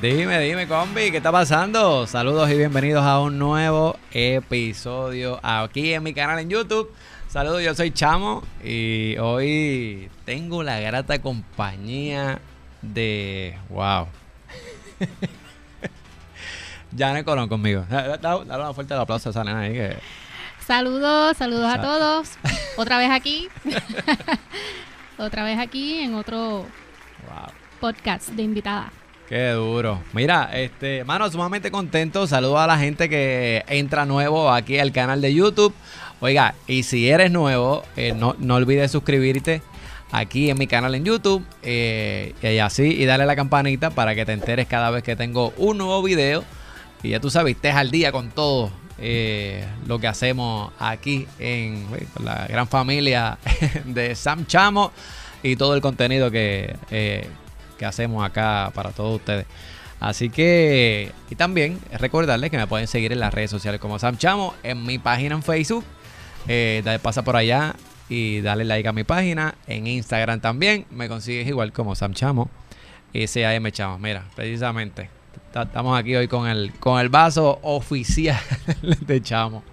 [0.00, 2.06] Dime, dime, combi, ¿qué está pasando?
[2.06, 6.90] Saludos y bienvenidos a un nuevo episodio aquí en mi canal en YouTube.
[7.28, 12.40] Saludos, yo soy Chamo y hoy tengo la grata compañía
[12.80, 13.58] de.
[13.68, 14.06] ¡Wow!
[16.96, 17.84] Janet Colón conmigo.
[17.90, 19.98] Dale una fuerte aplauso a esa nena ahí que.
[20.66, 22.30] Saludos, saludos a todos.
[22.78, 23.48] Otra vez aquí.
[25.18, 26.64] Otra vez aquí en otro
[27.80, 28.90] podcast de invitada.
[29.30, 30.02] Qué duro.
[30.12, 32.26] Mira, este, mano, sumamente contento.
[32.26, 35.72] Saludos a la gente que entra nuevo aquí al canal de YouTube.
[36.18, 39.62] Oiga, y si eres nuevo, eh, no, no, olvides suscribirte
[40.10, 44.26] aquí en mi canal en YouTube eh, y así y darle la campanita para que
[44.26, 46.42] te enteres cada vez que tengo un nuevo video
[47.04, 51.86] y ya tú sabes, estés al día con todo eh, lo que hacemos aquí en
[52.18, 53.38] la gran familia
[53.84, 54.90] de Sam Chamo
[55.44, 56.74] y todo el contenido que,
[57.80, 59.46] que hacemos acá para todos ustedes.
[60.00, 64.18] Así que, y también recordarles que me pueden seguir en las redes sociales como Sam
[64.18, 65.82] Chamo, en mi página en Facebook.
[66.46, 67.74] Eh, pasa por allá
[68.10, 69.54] y dale like a mi página.
[69.66, 72.50] En Instagram también me consigues igual como Sam Chamo.
[73.14, 73.98] S-A-M Chamo.
[73.98, 75.08] Mira, precisamente.
[75.54, 78.40] Estamos aquí hoy con el, con el vaso oficial
[79.00, 79.64] de Chamo.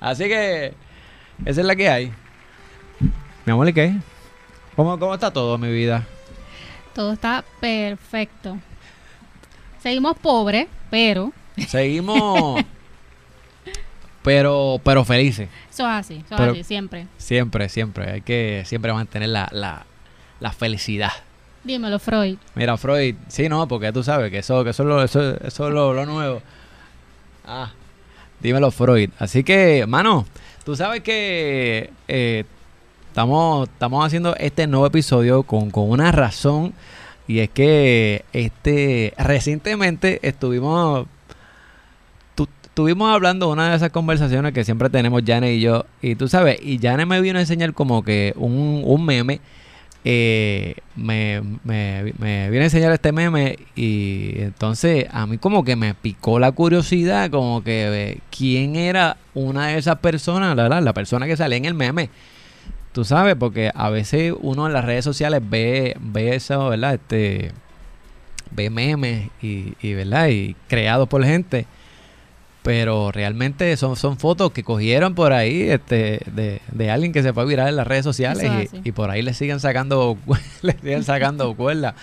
[0.00, 0.72] Así que,
[1.44, 2.12] esa es la que hay.
[3.44, 3.94] Mi amor, ¿y qué?
[4.74, 6.06] ¿Cómo, cómo está todo mi vida?
[6.94, 8.58] Todo está perfecto.
[9.82, 11.32] Seguimos pobres, pero.
[11.68, 12.62] Seguimos.
[14.22, 15.48] pero, pero felices.
[15.70, 17.06] Eso es así, eso es así, siempre.
[17.16, 18.10] Siempre, siempre.
[18.10, 19.48] Hay que siempre mantener la,
[20.40, 21.12] la, felicidad.
[21.64, 22.38] Dímelo, Freud.
[22.54, 25.74] Mira, Freud, sí, no, porque tú sabes que eso, que eso, lo, eso, eso es
[25.74, 26.42] lo, nuevo.
[27.46, 27.72] Ah,
[28.40, 29.10] dímelo, Freud.
[29.18, 30.26] Así que, mano,
[30.64, 32.44] tú sabes que eh,
[33.10, 36.72] Estamos, estamos haciendo este nuevo episodio con, una razón
[37.26, 41.08] y es que este recientemente estuvimos
[42.62, 46.60] estuvimos hablando una de esas conversaciones que siempre tenemos Jane y yo y tú sabes
[46.62, 49.40] y Jane me vino a enseñar como que un, un meme
[50.04, 55.74] eh, me, me, me viene a enseñar este meme y entonces a mí como que
[55.74, 60.92] me picó la curiosidad como que eh, quién era una de esas personas, la, la
[60.92, 62.08] persona que sale en el meme
[62.92, 66.94] Tú sabes, porque a veces uno en las redes sociales ve, ve eso, ¿verdad?
[66.94, 67.52] Este,
[68.50, 70.28] ve memes y, y, ¿verdad?
[70.28, 71.66] Y creados por gente.
[72.62, 77.32] Pero realmente son, son fotos que cogieron por ahí este, de, de alguien que se
[77.32, 80.18] fue a virar en las redes sociales y, y, por ahí le siguen sacando,
[80.62, 81.94] le siguen sacando cuerda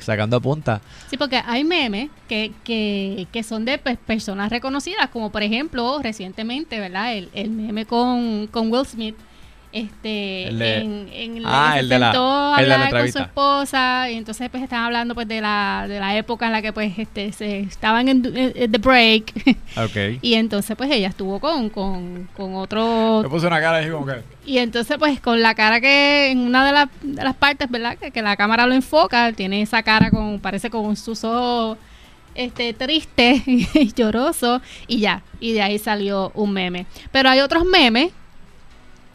[0.00, 0.80] sacando punta.
[1.08, 6.00] Sí, porque hay memes que, que, que son de pues, personas reconocidas, como por ejemplo
[6.02, 7.14] recientemente, ¿verdad?
[7.14, 9.16] El, el meme con, con Will Smith,
[9.74, 12.10] este en, en ah, el de la,
[12.54, 16.46] hablar con su esposa y entonces pues estaban hablando pues de la, de la época
[16.46, 19.32] en la que pues este se estaban en, the break.
[19.76, 20.20] Okay.
[20.22, 24.06] y entonces pues ella estuvo con, con, con otro le puso una cara así como
[24.06, 27.98] que y entonces pues con la cara que en una de, de las partes verdad
[27.98, 31.76] que, que, la cámara lo enfoca tiene esa cara con parece con sus ojos
[32.36, 36.86] este triste y lloroso y ya y de ahí salió un meme.
[37.12, 38.12] Pero hay otros memes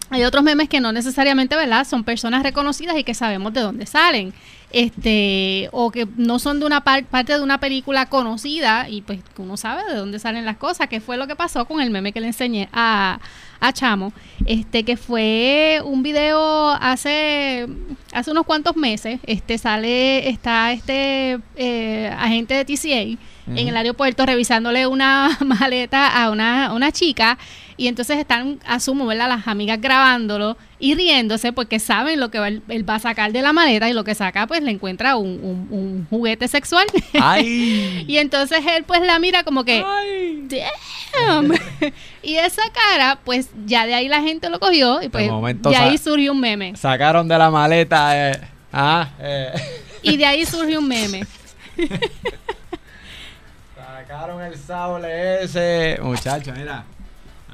[0.09, 1.85] hay otros memes que no necesariamente, ¿verdad?
[1.85, 4.33] Son personas reconocidas y que sabemos de dónde salen.
[4.71, 9.57] Este, o que no son de una parte de una película conocida y pues uno
[9.57, 12.21] sabe de dónde salen las cosas, que fue lo que pasó con el meme que
[12.21, 13.19] le enseñé a,
[13.59, 14.13] a Chamo,
[14.45, 17.67] este que fue un video hace
[18.13, 23.19] hace unos cuantos meses, este sale está este eh, agente de TCA
[23.55, 27.39] en el aeropuerto revisándole una maleta a una, una chica
[27.79, 29.29] y entonces están, asumo, ¿verdad?
[29.29, 33.53] Las amigas grabándolo y riéndose porque saben lo que él, va a sacar de la
[33.53, 36.85] maleta y lo que saca pues le encuentra un, un, juguete sexual.
[37.21, 38.03] Ay.
[38.05, 39.81] y entonces él pues la mira como que...
[39.87, 40.45] Ay.
[40.49, 41.53] Damn.
[42.21, 45.97] y esa cara pues ya de ahí la gente lo cogió y pues de ahí
[45.97, 46.75] surgió un meme.
[46.75, 48.31] Sacaron de la maleta...
[48.31, 48.41] Eh,
[48.73, 49.53] ah, eh.
[50.01, 51.25] Y de ahí surgió un meme.
[53.77, 55.97] Sacaron el sable ese.
[56.01, 56.83] Muchacho, mira.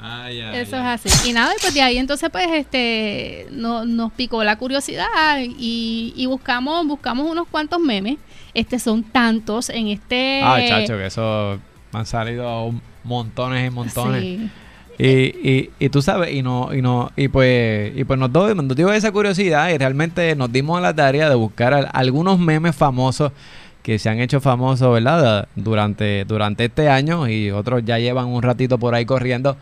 [0.02, 1.30] Ay, Eso es así.
[1.30, 6.26] Y nada, pues de ahí entonces pues este no, nos picó la curiosidad y, y,
[6.26, 8.18] buscamos buscamos unos cuantos memes.
[8.54, 11.60] Este son tantos en este Ah, chacho, que eso
[11.92, 14.22] han salido montones y montones.
[14.22, 14.50] Sí.
[14.98, 18.76] Y, y, y, tú sabes, y no, y no, y pues, y pues nos, nos
[18.78, 23.34] dio esa curiosidad y realmente nos dimos a la tarea de buscar algunos memes famosos
[23.84, 25.50] que se han hecho famosos, ¿verdad?
[25.56, 29.58] Durante, durante este año y otros ya llevan un ratito por ahí corriendo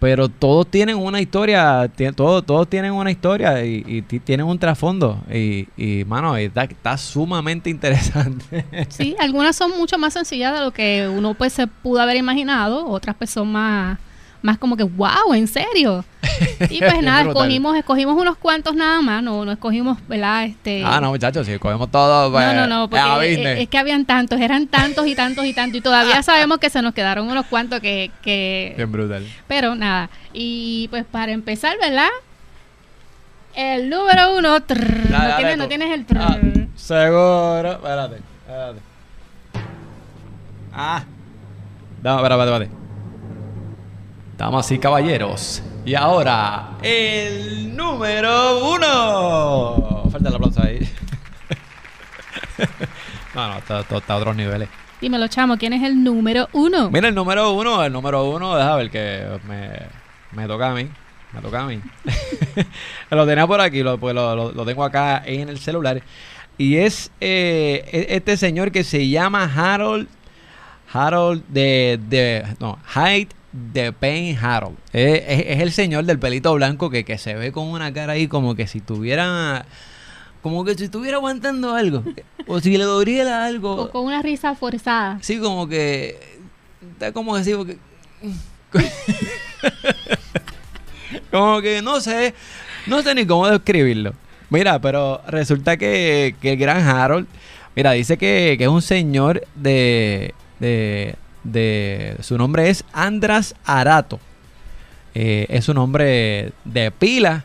[0.00, 4.58] pero todos tienen una historia, todos, todos tienen una historia y, y ti- tienen un
[4.58, 5.20] trasfondo.
[5.32, 8.64] Y, y mano, está, está sumamente interesante.
[8.88, 12.86] Sí, algunas son mucho más sencillas de lo que uno pues se pudo haber imaginado,
[12.88, 13.98] otras pues son más,
[14.42, 16.04] más como que, wow, ¿en serio?
[16.70, 20.44] Y pues nada, escogimos, escogimos unos cuantos nada más, no, no escogimos, ¿verdad?
[20.44, 23.56] Este, ah, no, muchachos, si cogemos todo, pues, no, no, no, porque business.
[23.58, 26.70] es, es que habían tantos, eran tantos y tantos y tantos, y todavía sabemos que
[26.70, 29.26] se nos quedaron unos cuantos que, que Bien brutal.
[29.48, 32.08] pero nada, y pues para empezar, ¿verdad?
[33.54, 36.68] El número uno, trrr, Dale, no, tienes, no tienes el Ah, trrr.
[36.76, 37.72] seguro.
[37.72, 38.16] Espérate,
[38.46, 38.80] espérate.
[40.72, 41.02] Ah.
[42.02, 42.79] No, espérate, espérate.
[44.40, 45.62] Damas y caballeros.
[45.84, 50.04] Y ahora, el número uno.
[50.10, 50.78] Falta el aplauso ahí.
[53.34, 54.70] no, no, está, está- está a otros niveles.
[54.98, 56.90] Dímelo, chamo, ¿quién es el número uno?
[56.90, 59.72] Mira, el número uno, el número uno, deja ver que me,
[60.32, 60.88] me toca a mí.
[61.34, 61.78] Me toca a mí.
[63.10, 66.00] lo tenía por aquí, lo, pues lo, lo- lo tengo acá en el celular.
[66.56, 70.08] Y es eh, e- este señor que se llama Harold.
[70.90, 72.00] Harold de.
[72.08, 74.76] de no, Hyde de Pain Harold.
[74.92, 78.12] Es, es- es el señor del pelito blanco que, que se ve con una cara
[78.14, 79.64] ahí como que si tuviera.
[80.42, 82.02] Como que si estuviera aguantando algo.
[82.46, 83.76] O si le doliera algo.
[83.76, 85.18] Con, con una risa forzada.
[85.20, 86.18] Sí, como que.
[86.92, 87.76] Está como porque.
[91.30, 92.34] como que no sé.
[92.86, 94.14] No sé ni cómo describirlo.
[94.48, 97.26] Mira, pero resulta que, que el gran Harold.
[97.76, 100.34] Mira, dice que, que es un señor de.
[100.58, 101.14] de.
[101.44, 104.20] De su nombre es Andras Arato.
[105.14, 107.44] Eh, es un hombre de pila.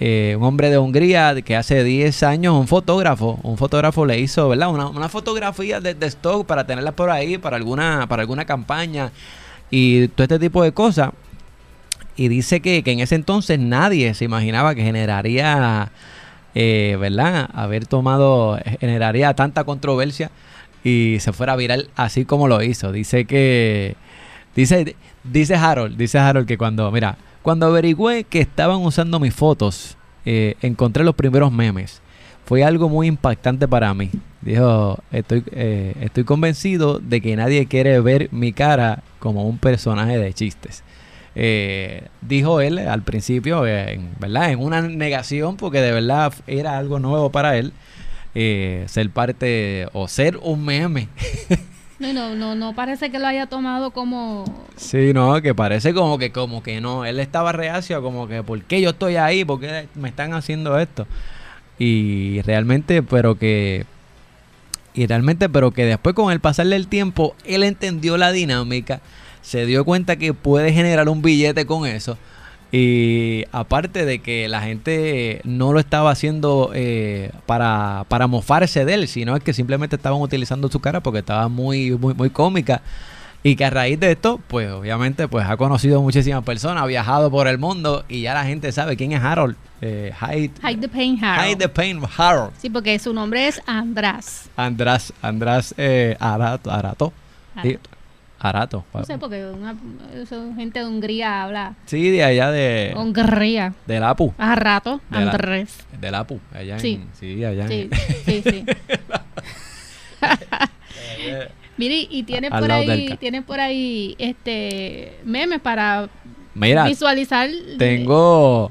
[0.00, 4.48] eh, un hombre de Hungría que hace 10 años, un fotógrafo, un fotógrafo le hizo,
[4.48, 4.70] ¿verdad?
[4.70, 9.12] Una, una fotografía de, de stock para tenerla por ahí, para alguna, para alguna campaña
[9.70, 11.10] y todo este tipo de cosas.
[12.16, 15.92] Y dice que, que en ese entonces nadie se imaginaba que generaría,
[16.54, 17.48] eh, ¿verdad?
[17.52, 20.30] Haber tomado, generaría tanta controversia
[20.84, 22.92] y se fuera viral así como lo hizo.
[22.92, 23.96] Dice que,
[24.54, 29.96] dice, dice Harold, dice Harold que cuando, mira, cuando averigüé que estaban usando mis fotos,
[30.24, 32.02] eh, encontré los primeros memes.
[32.44, 34.10] Fue algo muy impactante para mí.
[34.40, 40.18] Dijo, estoy, eh, estoy convencido de que nadie quiere ver mi cara como un personaje
[40.18, 40.82] de chistes.
[41.36, 44.50] Eh, dijo él al principio, en, ¿verdad?
[44.50, 47.72] En una negación, porque de verdad era algo nuevo para él.
[48.34, 51.08] Eh, ser parte o ser un meme.
[52.00, 54.46] No, no, no, no parece que lo haya tomado como...
[54.74, 58.62] Sí, no, que parece como que como que no, él estaba reacio como que ¿por
[58.62, 59.44] qué yo estoy ahí?
[59.44, 61.06] ¿Por qué me están haciendo esto?
[61.78, 63.84] Y realmente, pero que
[64.94, 69.02] y realmente, pero que después con el pasar del tiempo él entendió la dinámica,
[69.42, 72.16] se dio cuenta que puede generar un billete con eso.
[72.72, 78.94] Y aparte de que la gente no lo estaba haciendo eh, para, para mofarse de
[78.94, 82.82] él, sino es que simplemente estaban utilizando su cara porque estaba muy, muy, muy cómica.
[83.42, 87.30] Y que a raíz de esto, pues obviamente, pues ha conocido muchísimas personas, ha viajado
[87.30, 89.56] por el mundo y ya la gente sabe quién es Harold.
[89.80, 91.48] Eh, Hyde, Hide the Pain Harold.
[91.48, 92.52] Hyde the Pain Harold.
[92.60, 94.50] Sí, porque su nombre es András.
[94.56, 97.12] András, András eh, Arato, Arato.
[97.62, 97.78] Sí,
[98.42, 98.84] Arato.
[98.94, 99.76] No sé, porque una,
[100.14, 103.74] eso, gente de Hungría habla Sí, de allá de, Hungría.
[103.86, 104.32] del Apu.
[104.38, 105.84] A rato, De la- Andrés.
[106.00, 106.94] Del Apu, allá Sí.
[107.02, 108.64] en, sí, allá Sí, en, sí, sí.
[111.76, 116.08] Mire, y tiene por ahí, tiene por ahí este memes para
[116.54, 117.48] Mira, visualizar.
[117.78, 118.70] tengo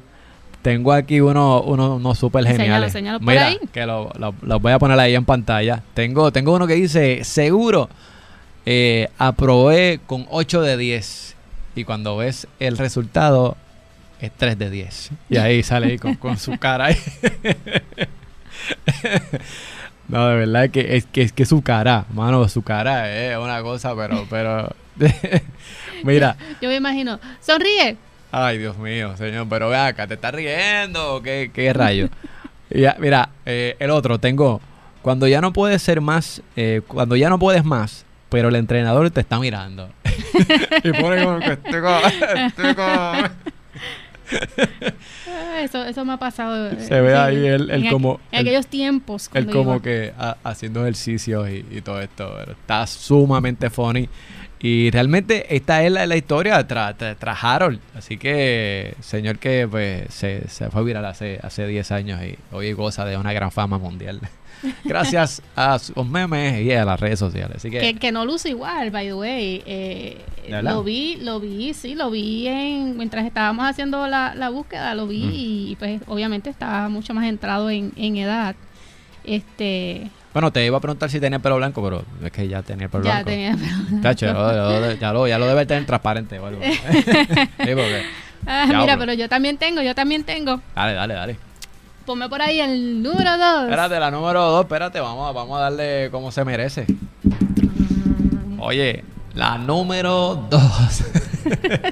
[0.62, 2.88] tengo aquí uno, uno, unos súper geniales.
[2.94, 3.60] enséñalo por Mira, ahí.
[3.72, 5.82] que lo, lo- lo voy a poner ahí en pantalla.
[5.94, 7.90] Tengo, tengo uno que dice, seguro,
[8.66, 11.36] eh, aprobé con 8 de 10.
[11.76, 13.56] Y cuando ves el resultado,
[14.20, 15.12] es 3 de 10.
[15.30, 16.98] Y ahí sale ahí con, con su cara ahí.
[20.08, 23.62] No, de verdad que es que es que su cara, mano, su cara es una
[23.62, 24.74] cosa, pero, pero,
[26.04, 27.96] mira, Yo me imagino, sonríe.
[28.32, 31.22] ay Dios mío, señor, pero ve acá, ¿te estás riendo?
[31.22, 32.10] ¿Qué, qué rayo?
[32.72, 34.62] Ya, mira, eh, el otro, tengo,
[35.04, 39.10] cuando ya no puedes ser más, eh, cuando ya no puedes más, pero el entrenador
[39.12, 39.90] te está mirando.
[40.84, 41.58] y pone como que
[45.28, 46.70] Ah, Eso, eso me ha pasado.
[46.70, 49.26] eh, Se ve ahí él- él en aqu- como- En aquellos tiempos.
[49.34, 49.82] Él cuando como iba.
[49.84, 54.08] que ha- haciendo ejercicios y, y todo esto, pero está sumamente funny.
[54.62, 57.80] Y realmente esta es la, la historia tras tra, tras Harold.
[57.96, 62.74] Así que, señor que pues se, se fue viral hace, hace 10 años y hoy
[62.74, 64.20] goza de una gran fama mundial.
[64.84, 67.58] Gracias a sus memes y a las redes sociales.
[67.58, 69.64] Así que, Que, que no luce igual, by the way.
[69.66, 70.18] Eh,
[70.64, 75.06] lo vi, lo vi, sí, lo vi en, mientras estábamos haciendo la, la búsqueda, lo
[75.08, 75.32] vi Mm.
[75.34, 78.56] y pues obviamente estaba mucho más entrado en, en edad.
[79.24, 82.88] Este, Bueno, te iba a preguntar si tenía pelo blanco, pero es que ya tenía
[82.90, 83.30] pelo ya blanco.
[83.30, 83.56] tenía...
[84.02, 86.62] Tacho, ya, lo, ya lo- ya lo, ya lo debe tener transparente o algo.
[86.64, 88.04] sí, porque...
[88.48, 90.62] Ah, mira, pero yo también tengo, yo también tengo.
[90.74, 91.38] Dale, dale, dale.
[92.10, 93.64] Ponme por ahí el número dos.
[93.66, 96.88] Espérate, la número dos, espérate, vamos, a- vamos a darle como se merece.
[98.58, 99.04] Oye,
[99.36, 101.04] la número dos.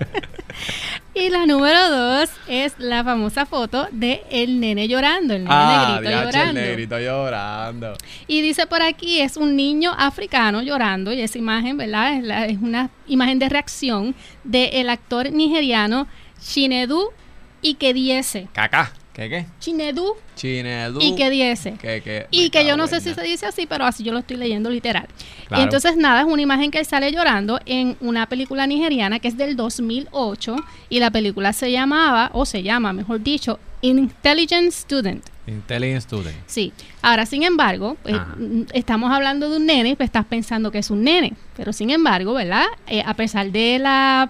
[1.14, 6.00] Y la número dos es la famosa foto de el nene llorando, el nene ah,
[6.00, 6.62] negrito diache, el llorando.
[6.62, 7.94] negrito llorando.
[8.28, 12.14] Y dice por aquí, es un niño africano llorando, y esa imagen, ¿verdad?
[12.18, 16.08] Es, la- es una imagen de reacción del actor nigeriano
[16.40, 17.10] Chinedu
[17.64, 18.48] Ikediese.
[18.54, 18.92] Caca.
[19.18, 19.46] ¿Qué qué?
[19.60, 21.02] Chinedu Chinedu.
[21.02, 21.74] Ikediese.
[21.82, 24.14] Que, que, Y me que yo no sé si se dice así, pero así yo
[24.14, 25.08] lo estoy leyendo literal.
[25.48, 25.60] Claro.
[25.60, 29.28] Y entonces nada, es una imagen que él sale llorando en una película nigeriana que
[29.28, 30.56] es del 2008
[30.90, 35.26] y la película se llamaba, o se llama, mejor dicho, Intelligent Student.
[35.48, 36.38] Intelligent Student.
[36.46, 36.72] Sí.
[37.02, 38.36] Ahora, sin embargo, Ajá.
[38.38, 41.34] mm, estamos hablando de un nene, pues estás pensando que es un nene.
[41.56, 42.66] Pero sin embargo, ¿verdad?
[42.86, 44.30] Eh, a pesar de la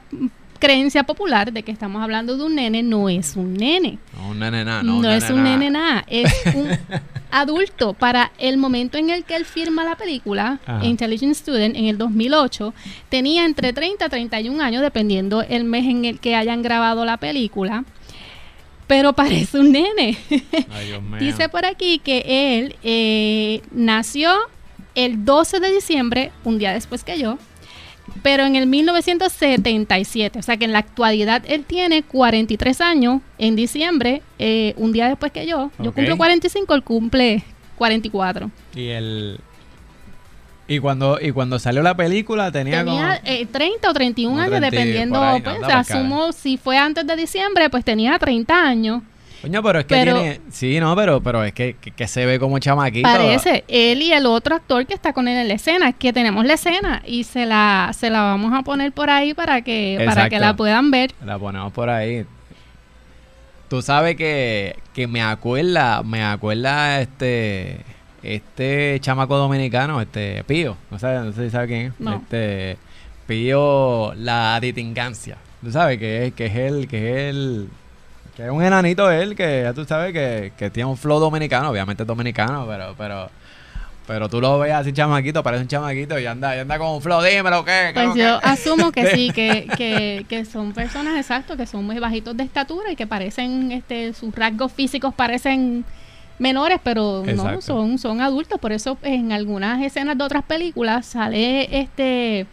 [0.57, 3.97] creencia popular de que estamos hablando de un nene, no es un nene.
[4.15, 4.83] No, un nene nada.
[4.83, 6.03] No, No, es un nene nada.
[6.07, 6.69] Es un
[7.31, 7.93] adulto.
[7.93, 10.85] Para el momento en el que él firma la película, Ajá.
[10.85, 12.73] Intelligent Student, en el 2008,
[13.09, 17.17] tenía entre 30 a 31 años, dependiendo el mes en el que hayan grabado la
[17.17, 17.83] película.
[18.87, 20.17] Pero parece un nene.
[20.71, 21.19] Ay, Dios mío.
[21.19, 22.23] Dice por aquí que
[22.57, 24.31] él eh, nació
[24.95, 27.37] el 12 de diciembre, un día después que yo,
[28.23, 30.39] pero en el 1977.
[30.39, 35.07] O sea que en la actualidad él tiene 43 años en diciembre, eh, un día
[35.07, 35.71] después que yo.
[35.79, 35.95] Yo Ok.
[35.95, 37.43] cumplo 45, él cumple
[37.77, 38.49] 44.
[38.75, 39.39] Y el.
[40.69, 43.31] Y cuando, y cuando salió la película tenía, Tenía como.
[43.33, 46.77] eh, 30 o 31 como años, 30 y dependiendo, ahí, pues, pues, asumo si fue
[46.77, 49.01] antes de diciembre, pues tenía 30 años.
[49.48, 50.42] Coño, pero es que pero- tiene.
[50.51, 53.08] Sí, no, pero, pero es que, que, que se ve como chamaquito.
[53.08, 56.46] Parece, él y el otro actor que está con él en la escena, que tenemos
[56.46, 60.30] la escena y se la, se la vamos a poner por ahí para que, para
[60.30, 61.12] que la puedan ver.
[61.25, 62.25] La ponemos por ahí.
[63.70, 67.86] Tú sabes que, que me acuerda, me acuerda este
[68.24, 72.00] este chamaco dominicano, este Pío, no sé, no sé si sabes quién es.
[72.00, 72.16] No.
[72.16, 72.77] Este
[73.27, 75.38] Pío la ditingancia.
[75.62, 77.70] Tú sabes que es, que es el, que es el,
[78.38, 81.72] que es un enanito él, que ya tú sabes que, que tiene un flow dominicano,
[81.72, 83.32] obviamente es dominicano, pero, pero,
[84.06, 87.01] pero tú lo ves así chamaquito, parece un chamaquito y anda, y anda con un
[87.01, 91.65] flow, dímelo qué, Pues yo asumo que sí, que, que, que son personas exactos, que
[91.65, 95.84] son muy bajitos de estatura y que parecen, este, sus rasgos físicos parecen
[96.38, 97.62] menores, pero no, Exacto.
[97.62, 98.60] son, son adultos.
[98.60, 102.46] Por eso en algunas escenas de otras películas sale este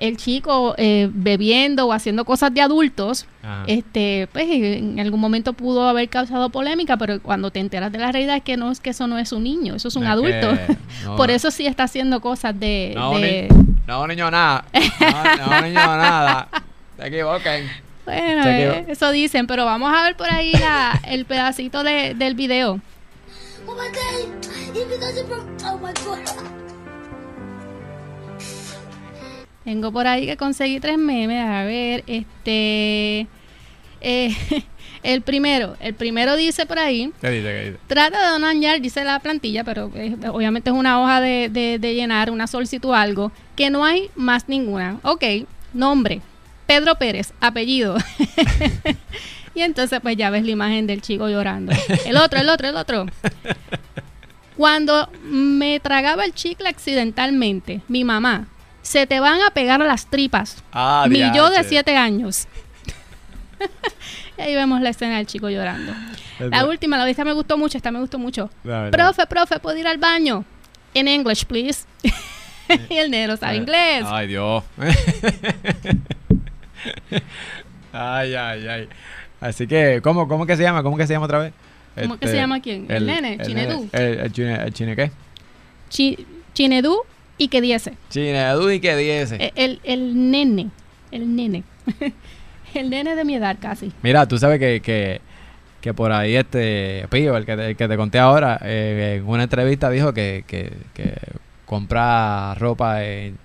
[0.00, 3.26] el chico eh, bebiendo o haciendo cosas de adultos.
[3.42, 3.64] Ajá.
[3.68, 8.10] Este, pues en algún momento pudo haber causado polémica, pero cuando te enteras de la
[8.10, 10.48] realidad es que no es que eso no es un niño, eso es un adulto.
[10.50, 14.64] que no- Por eso sí está haciendo cosas de, No, de- ni- no, niño, nada.
[15.00, 16.48] No, no, niño, nada.
[16.98, 17.68] Se equivoquen.
[18.06, 22.34] Bueno, eh, eso dicen, pero vamos a ver por ahí la, el pedacito de, del
[22.34, 22.80] video.
[23.66, 23.88] Oh my
[25.94, 26.59] god!
[29.70, 31.44] Tengo por ahí que conseguí tres memes.
[31.46, 33.28] A ver, este.
[34.00, 34.36] eh,
[35.04, 37.12] el primero, el primero dice por ahí.
[37.20, 37.46] ¿Qué dice?
[37.48, 37.78] ¿Qué dice?
[37.86, 41.94] Trata de donar, dice la plantilla, pero eh, obviamente es una hoja de, de- de
[41.94, 44.98] llenar, una solicitud o algo, que no hay más ninguna.
[45.04, 45.22] Ok,
[45.72, 46.20] nombre,
[46.66, 47.96] Pedro Pérez, apellido.
[49.54, 51.70] y entonces pues ya ves la imagen del chico llorando.
[52.06, 53.06] El otro, el otro, el otro.
[54.56, 58.48] Cuando me tragaba el chicle accidentalmente, mi mamá,
[58.82, 60.62] se te van a pegar las tripas.
[60.72, 62.46] Ah, mi yo de siete años.
[64.38, 65.92] y ahí vemos la escena del chico llorando.
[66.38, 68.48] La Este- última, la esta me gustó mucho, esta me gustó mucho.
[68.90, 70.44] Profe, profe, ¿puedo ir al baño?
[70.94, 71.84] En English, please.
[72.88, 74.04] y el negro sabe Eh, inglés.
[74.06, 74.64] Ay, Dios.
[77.92, 78.88] ay, ay, ay.
[79.40, 80.82] Así que, ¿cómo, cómo que se llama?
[80.82, 81.52] ¿Cómo que se llama otra vez?
[81.96, 82.86] Este, ¿Cómo que se llama quién?
[82.88, 83.88] El nene, Chinedu.
[83.92, 84.12] nene.
[84.12, 85.10] El, el chine, el chine qué?
[85.88, 86.96] Chi- Chinedu
[87.40, 87.94] y que diese.
[88.10, 89.36] Chinedu y que diese.
[89.36, 90.68] Eh, El, el nene.
[91.10, 91.62] El nene.
[92.74, 93.90] el nene de mi edad casi.
[94.02, 95.22] Mira, tú sabes que, que,
[95.80, 99.26] que por ahí este Pío, el que te, el que te conté ahora, eh, en
[99.26, 101.14] una entrevista dijo que, que, que
[101.64, 103.38] compra ropa en,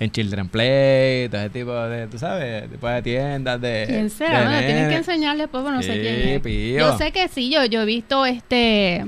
[0.00, 3.84] en Children Play, todo ese tipo de, tú sabes, tipo de tiendas de.
[3.86, 4.42] ¿Quién será?
[4.42, 6.40] Bueno, tienen que enseñarle después, bueno, no sé quién es.
[6.40, 6.80] Pío.
[6.80, 9.06] Yo sé que sí, yo, yo he visto este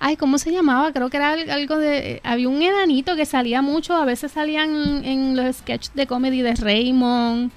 [0.00, 0.92] Ay, ¿cómo se llamaba?
[0.92, 2.20] Creo que era al- algo de...
[2.24, 6.54] Había un enanito que salía mucho, a veces salían en los sketches de comedy de
[6.54, 7.50] Raymond.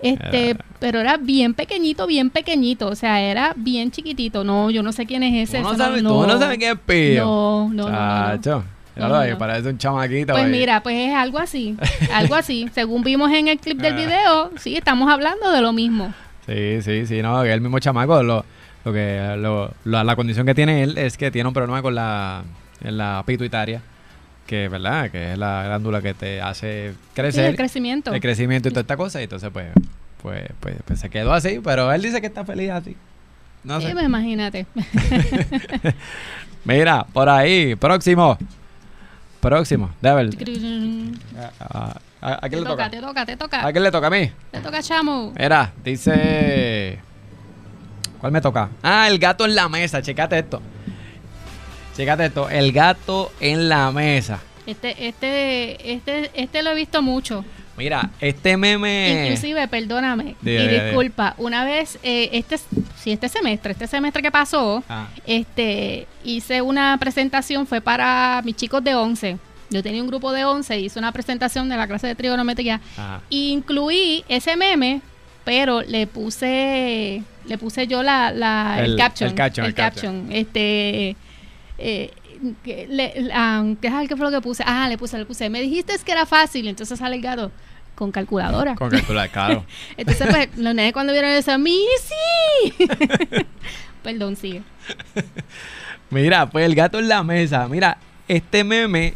[0.00, 4.42] Este, Era- pero era bien pequeñito, bien pequeñito, o sea, era bien chiquitito.
[4.44, 5.58] No, yo no sé quién es ese.
[5.58, 7.24] ¿Tú no sabes, tú no sabes quién es Pío?
[7.24, 8.26] No, no, no, no, no.
[8.36, 8.64] Chacho,
[8.96, 10.32] No, no, parece un chamaquito.
[10.32, 10.50] Pues ahí.
[10.50, 11.76] mira, pues es algo así,
[12.12, 12.68] algo así.
[12.74, 16.12] Según vimos en el clip del video, sí, estamos hablando de lo mismo.
[16.46, 18.22] Sí, sí, sí, no, que es el mismo chamaco.
[18.24, 18.44] Lo,
[18.84, 22.42] lo que, lo- la condición que tiene él es que tiene un problema con la,
[22.82, 23.80] en la pituitaria,
[24.46, 28.12] que verdad, que es la glándula que te hace Sí, crecer, el crecimiento.
[28.12, 29.68] el crecimiento y toda esta cosa, y entonces pues,
[30.22, 32.96] pues, pues, pues se quedó así, pero él dice que está feliz así.
[33.64, 33.92] No Sí, sé.
[33.92, 34.66] pues imagínate.
[36.64, 38.36] Mira, por ahí, próximo.
[39.40, 40.36] Próximo, Devil.
[40.36, 40.44] te
[41.60, 42.90] ¿A, a, a quién le toca, toca?
[42.90, 43.66] te toca, te toca.
[43.66, 44.30] ¿A quién le toca a mí?
[44.52, 45.32] Te toca, chamo.
[45.36, 47.00] Mira, dice.
[48.22, 48.70] ¿Cuál me toca?
[48.84, 50.00] Ah, el gato en la mesa.
[50.00, 50.62] Chécate esto.
[51.96, 52.48] Chécate esto.
[52.48, 54.38] El gato en la mesa.
[54.64, 57.44] Este, este, este, este lo he visto mucho.
[57.76, 59.24] Mira, este meme.
[59.26, 62.58] Inclusive, perdóname y disculpa, una vez, eh, este,
[62.96, 68.54] sí, este semestre, este semestre que pasó, Ah, este, hice una presentación, fue para mis
[68.54, 69.36] chicos de 11.
[69.70, 72.80] Yo tenía un grupo de 11, hice una presentación de la clase de trigonometría.
[72.96, 73.20] ajá.
[73.30, 75.00] Incluí ese meme,
[75.44, 79.30] pero le puse, le puse yo la, la- el, El- caption.
[79.30, 80.20] el caption, el el caption.
[80.22, 80.36] caption.
[80.36, 81.16] Este,
[81.78, 82.10] eh,
[82.64, 84.62] que le- ah, ¿qué fue lo que puse?
[84.66, 85.48] Ah, le puse, le puse.
[85.50, 87.50] Me dijiste que era fácil, entonces sale el gato
[87.94, 88.74] con calculadora.
[88.74, 89.64] Con calcular, claro.
[89.96, 92.72] Entonces, pues, los nenes cuando vieron eso, ¡mi sí!
[94.02, 94.62] Perdón, sigue.
[96.10, 97.68] Mira, pues el gato en la mesa.
[97.68, 99.14] Mira, este meme.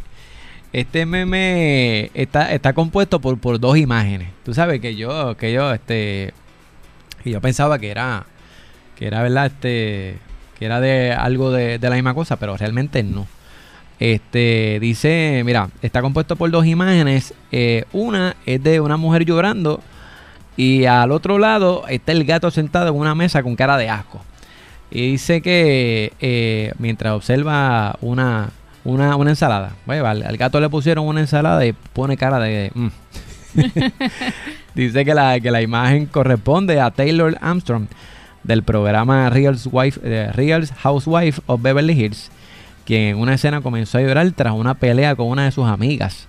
[0.73, 4.29] Este meme está, está compuesto por, por dos imágenes.
[4.43, 6.33] Tú sabes que yo, que yo, este.
[7.27, 8.25] Que yo pensaba que era.
[8.95, 9.47] Que era, ¿verdad?
[9.47, 10.17] Este.
[10.57, 13.27] Que era de algo de, la misma cosa, pero realmente no.
[13.99, 17.33] Este dice, mira, está compuesto por dos imágenes.
[17.51, 19.81] Eh, una es de una mujer llorando.
[20.55, 24.21] Y al otro lado está el gato sentado en una mesa con cara de asco.
[24.89, 28.51] Y dice que eh, mientras observa una,
[28.85, 32.71] una, una ensalada, al, al gato le pusieron una ensalada y pone cara de...
[32.73, 32.87] mm.
[34.81, 37.87] dice que la, que la imagen corresponde a Taylor Armstrong
[38.43, 39.57] del programa Real,
[40.03, 42.31] eh, Housewife of Beverly Hills,
[42.85, 46.27] quien en una escena comenzó a llorar tras una pelea con una de sus amigas.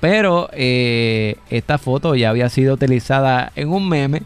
[0.00, 4.22] Pero eh, esta foto ya había sido utilizada en un meme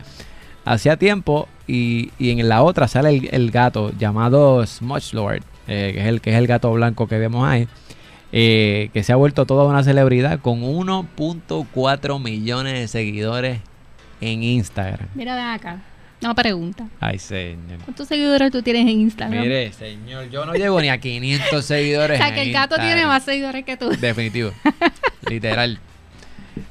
[0.64, 5.92] hacía tiempo y, y en la otra sale el, el gato llamado Smudge Lord, eh,
[5.94, 7.68] que, es el, que es el gato blanco que vemos ahí,
[8.32, 13.60] eh, que se ha vuelto toda una celebridad con 1.4 millones de seguidores
[14.20, 15.08] en Instagram.
[15.14, 15.82] Mira, ven acá.
[16.20, 16.86] No pregunta.
[17.00, 17.78] Ay, señor.
[17.84, 19.42] ¿Cuántos seguidores tú tienes en Instagram?
[19.42, 22.20] Mire, señor, yo no llego ni a 500 seguidores.
[22.20, 22.86] o sea, que el gato Instagram.
[22.86, 23.88] tiene más seguidores que tú.
[23.88, 24.52] Definitivo.
[25.28, 25.78] Literal.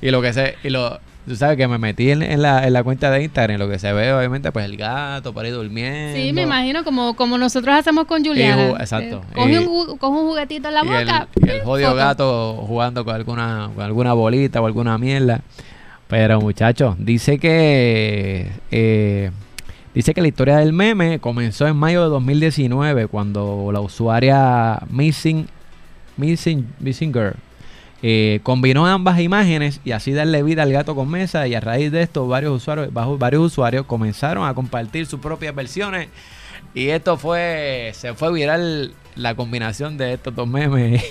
[0.01, 2.73] Y lo que sé, y lo, tú sabes que me metí en, en la, en
[2.73, 5.51] la cuenta de Instagram, y lo que se ve, obviamente, pues el gato por ahí
[5.51, 6.17] durmiendo.
[6.19, 8.71] Sí, me imagino, como, como nosotros hacemos con Juliana.
[8.71, 9.21] ju- exacto.
[9.31, 11.27] Eh, coge, Y- un, coge un juguetito en la y el, boca.
[11.45, 15.41] y el jodido gato jugando con alguna, con alguna bolita o alguna mierda.
[16.07, 19.29] Pero muchachos, dice que eh,
[19.93, 25.47] dice que la historia del meme comenzó en mayo de 2019 cuando la usuaria Missing
[26.17, 27.35] Missing Missing Girl
[28.01, 31.91] eh, combinó ambas imágenes y así darle vida al gato con mesa y a raíz
[31.91, 36.07] de esto varios usuarios varios usuarios comenzaron a compartir sus propias versiones
[36.73, 41.03] y esto fue se fue viral la combinación de estos dos memes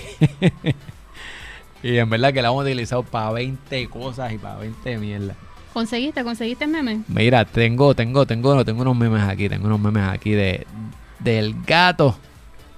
[1.83, 5.35] y en verdad que la hemos utilizado para 20 cosas y para 20 mierda
[5.71, 6.23] ¿Conseguiste?
[6.23, 7.01] ¿Conseguiste el meme?
[7.07, 10.65] mira tengo tengo tengo tengo unos memes aquí tengo unos memes aquí de
[11.19, 12.17] del gato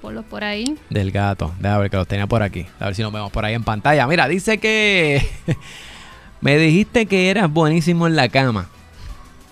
[0.02, 0.78] Ponlos por ahí.
[0.90, 1.54] del gato.
[1.60, 2.66] Déjame ver que los tenía por aquí.
[2.80, 4.08] A ver si nos vemos por ahí en pantalla.
[4.08, 5.22] Mira, dice que
[6.42, 8.68] me dijiste que eras buenísimo en la cama.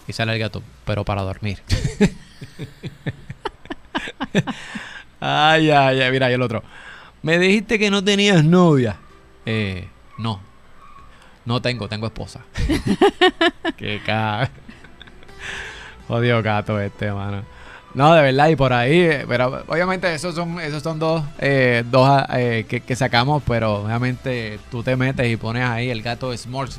[0.08, 1.60] Y sale el gato, pero para dormir.
[5.20, 6.64] ay, ay, ay, mira, y el otro.
[7.22, 8.98] Me dijiste que no tenías novia.
[9.46, 10.42] Eh, no.
[11.46, 12.42] No tengo, tengo esposa.
[13.78, 14.50] Qué ca...
[16.08, 17.44] Jodido gato este, mano.
[18.00, 21.84] No, de verdad, y por ahí, eh, pero obviamente esos son, esos son dos, eh,
[21.92, 26.36] dos eh, que, que sacamos, pero obviamente tú te metes y pones ahí el gato
[26.38, 26.72] Smurch,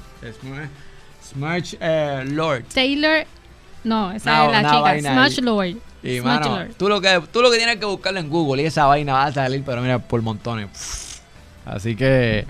[1.22, 2.64] Smurch, eh, Lord.
[2.72, 3.26] Taylor.
[3.84, 4.80] No, esa No, es la chica.
[4.80, 5.44] vaina Smash ahí.
[5.44, 5.66] Lord.
[6.02, 6.70] Y Smash mano, Lord.
[6.78, 9.24] tú lo, que, tú lo que tienes que buscarlo en Google y esa vaina va
[9.26, 11.20] a salir, pero mira, por montones.
[11.66, 12.46] Así que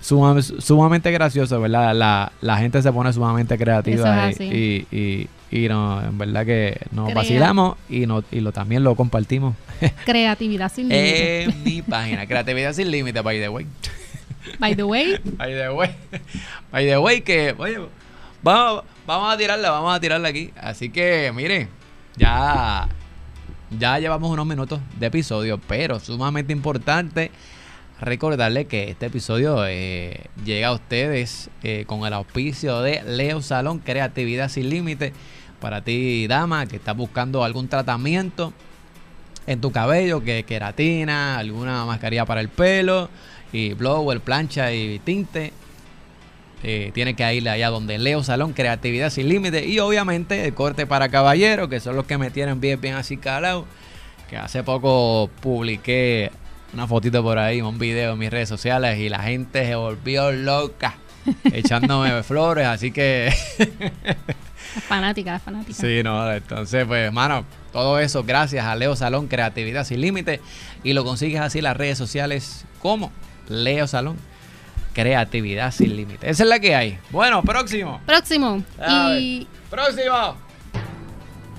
[0.00, 1.94] suma- sumamente gracioso, ¿verdad?
[1.94, 4.86] La, la gente se pone sumamente creativa Eso es y, así.
[4.90, 7.14] y, y- y no, en verdad que nos Crea.
[7.16, 9.54] vacilamos y, no, y lo, también lo compartimos
[10.04, 11.42] Creatividad sin límite.
[11.44, 12.26] en mi página.
[12.26, 13.66] Creatividad sin límite, by the way.
[14.58, 15.90] By the way, By the way.
[16.70, 17.78] By the way, que, oye,
[18.42, 20.50] vamos, vamos a tirarla, vamos a tirarla aquí.
[20.60, 21.68] Así que, mire,
[22.16, 22.88] ya,
[23.78, 27.30] ya llevamos unos minutos de episodio, pero sumamente importante
[28.00, 33.78] recordarle que este episodio eh, llega a ustedes eh, con el auspicio de Leo Salón
[33.78, 35.12] Creatividad Sin Límite.
[35.60, 38.52] Para ti, dama, que estás buscando algún tratamiento
[39.46, 43.08] en tu cabello, que queratina, alguna mascarilla para el pelo,
[43.52, 45.52] y blower, plancha y tinte.
[46.62, 49.66] Eh, tiene que ir allá donde Leo Salón, Creatividad Sin Límite.
[49.66, 53.16] Y obviamente el corte para caballero, que son los que me tienen bien, bien así
[53.16, 53.66] calado.
[54.28, 56.30] Que hace poco publiqué
[56.72, 60.30] una fotito por ahí, un video en mis redes sociales y la gente se volvió
[60.30, 60.96] loca
[61.52, 62.66] echándome flores.
[62.66, 63.32] Así que
[64.88, 65.74] fanática, fanática.
[65.74, 70.40] Sí, no, entonces, pues, hermano, todo eso gracias a Leo Salón Creatividad Sin Límite.
[70.82, 73.12] Y lo consigues así en las redes sociales como
[73.48, 74.16] Leo Salón
[74.94, 76.28] Creatividad Sin Límite.
[76.28, 76.98] Esa es la que hay.
[77.10, 78.00] Bueno, próximo.
[78.06, 78.62] Próximo.
[78.78, 80.36] A Y Próximo.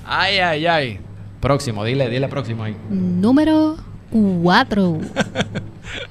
[0.05, 0.99] Ay, ay, ay.
[1.39, 2.75] Próximo, dile, dile próximo ahí.
[2.89, 3.77] número
[4.11, 4.99] 4.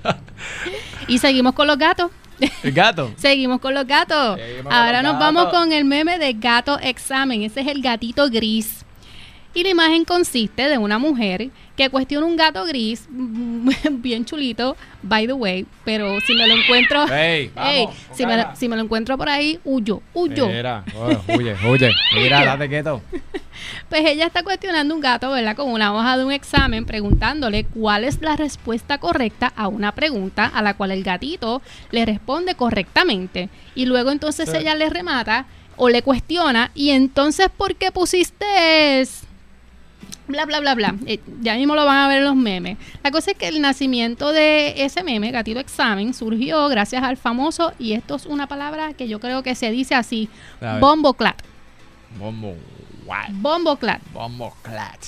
[1.08, 2.10] y seguimos con los gatos.
[2.62, 3.12] El gato.
[3.16, 4.38] Seguimos con los gatos.
[4.38, 7.42] Seguimos con Ahora los nos vamos con el meme de gato examen.
[7.42, 8.79] Ese es el gatito gris.
[9.52, 13.06] Y la imagen consiste de una mujer que cuestiona un gato gris,
[13.90, 18.26] bien chulito, by the way, pero si me lo encuentro, Ey, vamos, Ey, con si,
[18.26, 20.46] me, si me lo encuentro por ahí, huyo, huyo.
[20.46, 20.84] Mira,
[21.28, 21.90] huye, huye.
[22.14, 23.02] Mira, date quieto.
[23.88, 25.56] Pues ella está cuestionando un gato, ¿verdad?
[25.56, 30.46] Con una hoja de un examen, preguntándole cuál es la respuesta correcta a una pregunta
[30.46, 31.60] a la cual el gatito
[31.90, 33.48] le responde correctamente.
[33.74, 34.56] Y luego entonces Sí.
[34.58, 39.24] ella le remata o le cuestiona, y entonces, ¿por qué pusiste es-
[40.30, 40.94] Bla, bla, bla, bla.
[41.06, 42.78] Eh, ya mismo lo van a ver en los memes.
[43.02, 47.72] La cosa es que el nacimiento de ese meme, Gatito Examen, surgió gracias al famoso,
[47.78, 50.28] y esto es una palabra que yo creo que se dice así,
[50.80, 51.42] bomboclat.
[52.18, 52.54] Bombo,
[53.06, 53.30] what?
[53.30, 54.00] Bomboclat.
[54.12, 54.98] Bombo clat.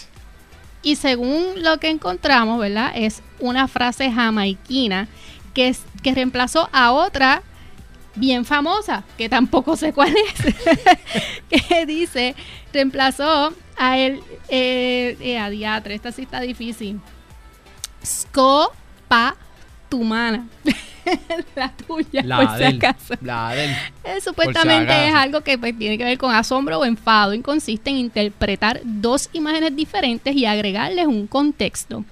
[0.83, 2.91] Y según lo que encontramos, ¿verdad?
[2.95, 5.07] Es una frase jamaiquina
[5.55, 7.43] que, que reemplazó a otra
[8.15, 10.55] bien famosa, que tampoco sé cuál es,
[11.69, 12.35] que dice,
[12.73, 17.01] reemplazó a el, eh, eh, a diatre, esta sí está difícil.
[18.05, 19.37] Scopa
[19.89, 20.47] tumana.
[21.57, 23.15] La tuya, La por si acaso.
[23.21, 23.71] la del.
[24.05, 25.09] Eh, supuestamente acaso.
[25.09, 28.81] es algo que pues, tiene que ver con asombro o enfado y consiste en interpretar
[28.85, 32.05] dos imágenes diferentes y agregarles un contexto.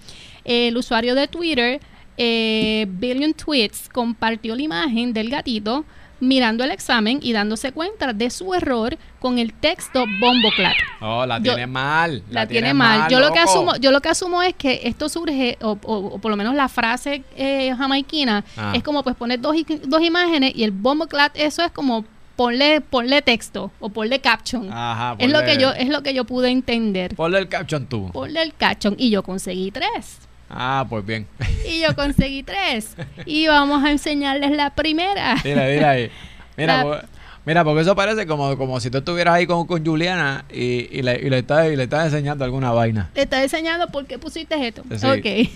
[0.44, 1.80] El usuario de Twitter,
[2.22, 5.86] eh, Billion Tweets, compartió la imagen del gatito
[6.22, 10.74] mirando el examen y dándose cuenta de su error con el texto bomboclat.
[11.00, 12.22] Oh, la Yo- tiene mal.
[12.30, 13.10] La, tiene mal.
[13.10, 16.18] Yo lo que asumo, yo lo que asumo es que esto surge, o, o- o
[16.18, 18.72] por lo menos la frase eh, jamaiquina, Ah.
[18.76, 19.56] es como pues poner dos,
[19.86, 22.04] dos imágenes y el bomboclat, eso es como
[22.36, 24.70] ponle, ponle texto o ponle caption.
[24.70, 27.14] Ajá, es lo que yo, es lo que yo pude entender.
[27.16, 28.10] Ponle el caption tú.
[28.12, 30.18] Ponle el caption y yo conseguí tres.
[30.50, 31.26] Ah, pues bien.
[31.64, 32.96] Y yo conseguí tres.
[33.24, 35.36] Y vamos a enseñarles la primera.
[35.44, 36.10] Mira, mira ahí.
[36.56, 37.04] Mira, La-
[37.46, 41.02] mira, porque eso parece como, como si tú estuvieras ahí con, con Juliana y, y
[41.02, 43.10] le, y le estás y le estás enseñando alguna vaina.
[43.14, 44.82] Te está enseñando por qué pusiste esto.
[44.90, 45.06] Sí.
[45.06, 45.22] Ok.
[45.22, 45.50] ¿Qué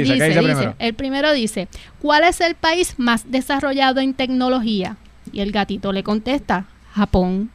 [0.00, 0.18] dice?
[0.18, 0.74] ¿Qué dice primero?
[0.80, 1.68] El primero dice,
[2.00, 4.96] ¿cuál es el país más desarrollado en tecnología?
[5.32, 7.50] Y el gatito le contesta, Japón.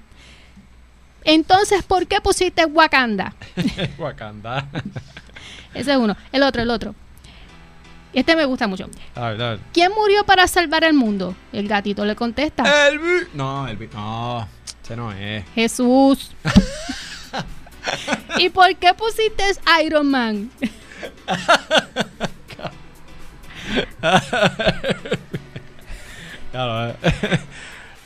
[1.26, 3.34] Entonces, ¿por qué pusiste Wakanda?
[3.98, 4.68] Wakanda.
[5.74, 6.16] Ese es uno.
[6.32, 6.96] El otro, el otro.
[8.14, 8.88] Este me gusta mucho.
[9.16, 9.60] A ver, a ver.
[9.74, 11.36] ¿Quién murió para salvar el mundo?
[11.52, 14.48] El gatito le contesta, El vi- No, el vi- No,
[14.84, 15.44] ese no es.
[15.56, 16.32] Jesús.
[18.38, 19.44] ¿Y por qué pusiste
[19.84, 20.52] Iron Man?
[26.54, 27.40] Eh.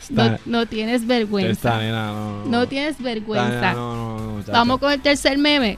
[0.09, 1.77] No, no tienes vergüenza.
[1.79, 2.45] nena no.
[2.45, 3.49] No tienes vergüenza.
[3.49, 4.51] nena no, no, no, muchacha.
[4.53, 5.77] Vamos con el tercer meme.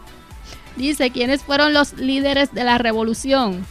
[0.80, 3.66] Dice, ¿quiénes fueron los líderes de la revolución?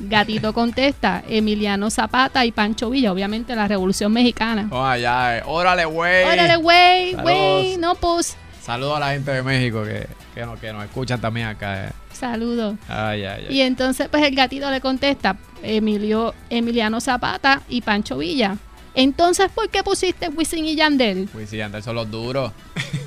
[0.00, 4.66] Gatito contesta, Emiliano Zapata y Pancho Villa, obviamente la revolución mexicana.
[4.70, 5.42] Oh, ya, eh.
[5.44, 6.24] Órale, güey.
[6.24, 8.38] Órale, güey, güey, no pues.
[8.62, 11.84] Saludos a la gente de México que, que, nos, que nos escuchan también acá.
[11.84, 11.90] eh.
[12.14, 12.76] Saludos.
[12.88, 13.54] Ay, ay, ay.
[13.56, 18.56] Y entonces, pues el gatito le contesta, Emilio, Emiliano Zapata y Pancho Villa.
[18.94, 21.28] Entonces, ¿por qué pusiste Wisin y Yandel?
[21.34, 22.52] Uy, sí, Andrés son los duros.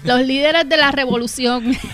[0.04, 1.76] Los líderes de la revolución.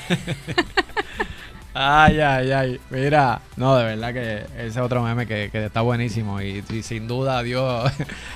[1.73, 2.79] Ay, ay, ay.
[2.89, 6.83] Mira, no, de verdad que ese es otro meme que, que está buenísimo y, y
[6.83, 7.83] sin duda dio,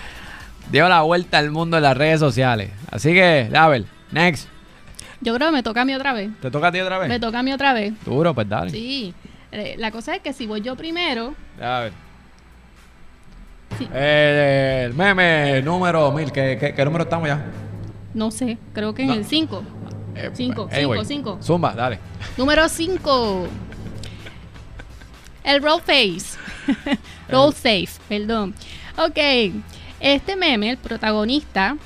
[0.72, 2.72] dio la vuelta al mundo en las redes sociales.
[2.92, 4.48] Así que, ver, next.
[5.22, 6.30] Yo creo que me toca a mí otra vez.
[6.42, 7.10] ¿Te toca a ti otra vez?
[7.10, 7.94] Me toca a mí otra vez.
[8.06, 8.72] Duro, pues dale.
[8.72, 9.14] Sí.
[9.52, 11.92] Eh, la cosa es que si voy yo primero, A ver.
[13.78, 13.88] Sí.
[13.94, 16.32] Eh, el meme número 1000.
[16.32, 17.46] ¿Qué, qué, qué número estamos ya?
[18.14, 19.14] no sé, creo que en No.
[19.14, 19.64] el 5.
[20.18, 21.00] Eh, Cinco, anyway.
[21.06, 21.44] cinco, cinco.
[21.44, 22.00] Zumba, dale.
[22.38, 23.48] Número 5.
[25.44, 26.38] El roll face.
[27.30, 28.54] roll safe, perdón.
[28.98, 29.18] Ok.
[30.00, 31.78] Este meme, el protagonista,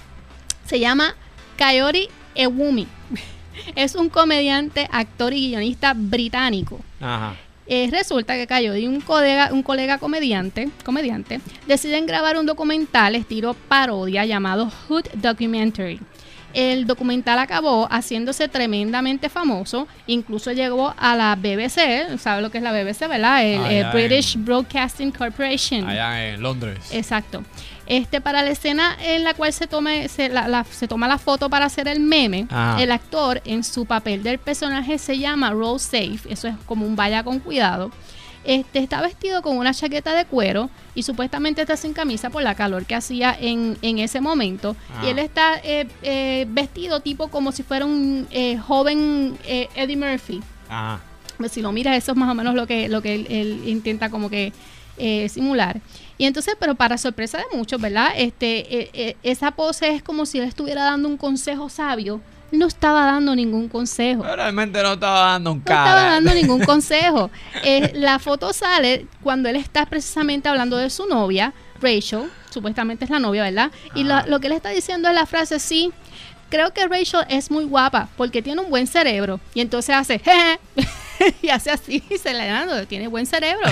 [0.66, 1.16] se llama
[1.58, 2.88] Kaori Ewumi.
[3.76, 6.80] Es un comediante, actor y guionista británico.
[7.00, 7.36] Ajá.
[7.68, 13.16] Eh, resulta que cayó de un colega, un colega comediante, comediante, deciden grabar un documental
[13.16, 16.00] estilo parodia llamado Hood Documentary.
[16.54, 22.64] El documental acabó haciéndose tremendamente famoso, incluso llegó a la BBC, ¿sabe lo que es
[22.64, 23.44] la BBC, verdad?
[23.46, 25.88] El, British en- Broadcasting Corporation.
[25.88, 26.80] Allá en Londres.
[26.92, 27.44] Exacto.
[27.88, 31.18] Este, para la escena en la cual se, tome, se, la- la- se toma la
[31.18, 32.82] foto para hacer el meme, Ajá.
[32.82, 36.96] el actor en su papel del personaje se llama Roll Safe, eso es como un
[36.96, 37.92] vaya con cuidado.
[38.44, 42.56] Este, está vestido con una chaqueta de cuero y supuestamente está sin camisa por la
[42.56, 44.76] calor que hacía en, en ese momento.
[44.96, 45.04] Ah.
[45.06, 49.98] Y él está eh, eh, vestido tipo como si fuera un eh, joven eh, Eddie
[49.98, 50.42] Murphy.
[51.38, 53.62] Pues si lo miras, eso es más o menos lo que, lo que él, él
[53.68, 54.54] intenta como que
[54.98, 55.80] eh, simular.
[56.18, 58.10] Y entonces, pero para sorpresa de muchos, ¿verdad?
[58.16, 62.22] Este, eh, esa pose es como si él estuviera dando un consejo sabio.
[62.52, 64.24] No estaba dando ningún consejo.
[64.24, 65.90] Realmente no estaba dando un No cara.
[65.90, 67.32] estaba dando ningún consejo.
[67.64, 73.12] Eh, la foto sale cuando él está precisamente hablando de su novia, Rachel, supuestamente es
[73.12, 73.72] la novia, ¿verdad?
[73.96, 75.92] Y lo, que él está diciendo es la frase, sí,
[76.50, 79.40] creo que Rachel es muy guapa porque tiene un buen cerebro.
[79.54, 80.60] Y entonces hace, jeje,
[81.42, 83.68] y hace así, y se le da, tiene buen cerebro.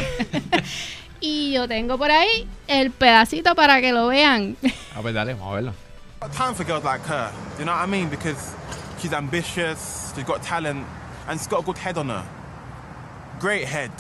[1.19, 4.55] y yo tengo por ahí el pedacito para que lo vean.
[4.95, 5.88] A ver, dale, vamos a verlo.
[6.19, 7.33] Got time for girls like her.
[7.57, 8.09] You know what I mean?
[8.09, 8.53] Because
[8.99, 10.85] she's ambitious, she's got talent,
[11.27, 12.27] and she's got a good head on her.
[13.39, 13.91] Great head.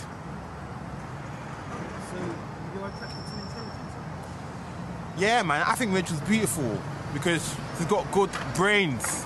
[2.09, 2.17] So
[2.75, 3.93] you're attracted to intelligence.
[5.17, 6.77] Yeah, man, I think Rachel's beautiful
[7.13, 9.25] because she's got good brains.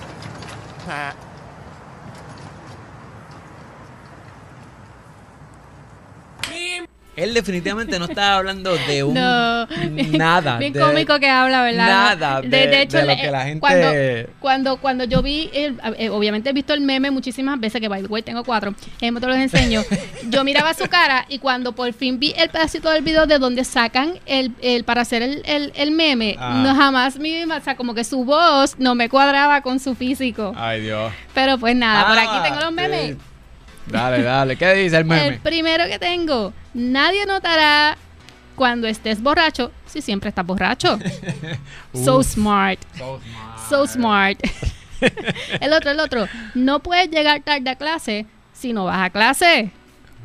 [7.16, 9.66] Él definitivamente no estaba hablando de un No,
[10.12, 10.58] nada.
[10.58, 11.86] Bien de- cómico que habla, ¿verdad?
[12.16, 16.08] Nada de- de lo le- que la gente- Cuando, cuando, cuando yo vi, el- eh,
[16.10, 19.26] obviamente he visto el meme muchísimas veces, que by the way tengo cuatro, eh, te
[19.26, 19.82] los enseño.
[20.28, 23.64] yo miraba su cara y cuando por fin vi el pedacito del video de donde
[23.64, 26.60] sacan el, el para hacer el, el, el meme, Ah.
[26.64, 30.52] no jamás mi, o sea, como que su voz no me cuadraba con su físico.
[30.56, 31.12] Ay, Dios.
[31.32, 33.10] Pero pues nada, por aquí Ah, tengo los memes.
[33.12, 33.16] sí.
[33.86, 34.56] Dale, dale.
[34.56, 35.26] ¿Qué dice el meme?
[35.28, 37.96] El primero que tengo, nadie notará
[38.56, 40.98] cuando estés borracho si siempre estás borracho.
[41.94, 43.68] so smart, So smart.
[43.68, 44.38] so smart.
[45.60, 49.70] el otro, el otro, no puedes llegar tarde a clase si no vas a clase.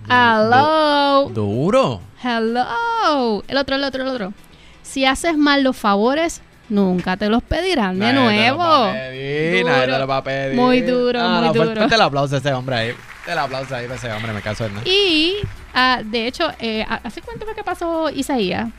[0.10, 2.02] Hello, Duro.
[2.24, 3.44] hello.
[3.48, 4.34] El otro, el otro, el otro.
[4.82, 8.58] Si haces mal los favores, nunca te los pedirán de Nadie te lo nuevo.
[8.60, 10.56] va a pedir, nadie te lo va a pedir.
[10.56, 11.76] Muy duro, Ah, muy duro.
[11.76, 12.94] Fuerte el aplauso a ese hombre ahí.
[13.32, 14.82] El aplauso ahí para ese hombre, me caso nada.
[14.86, 15.36] Y
[15.74, 18.70] ah, de hecho, eh, ¿hace cuánto fue que pasó Isaías?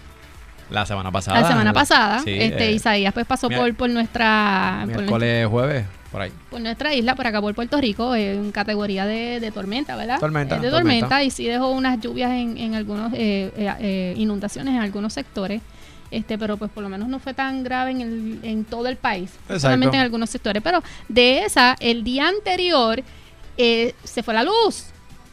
[0.71, 1.41] La semana pasada.
[1.41, 5.85] La semana pasada, Sí, este eh, Isaías pues pasó por, por nuestra por, Miércoles, jueves,
[6.13, 6.33] por ahí.
[6.49, 10.19] por nuestra isla, por acá por Puerto Rico, en categoría de, de tormenta, ¿verdad?
[10.21, 11.07] Tormenta, Es de tormenta.
[11.09, 15.13] tormenta, y sí dejó unas lluvias en, en algunos, eh, eh, eh, inundaciones en algunos
[15.13, 15.61] sectores.
[16.13, 18.97] Este, pero pues por lo menos no fue tan grave en, el, en todo el
[18.97, 19.61] país, Exacto.
[19.61, 20.61] solamente en algunos sectores.
[20.63, 23.01] Pero de esa, el día anterior
[23.61, 24.87] eh, se fue la luz.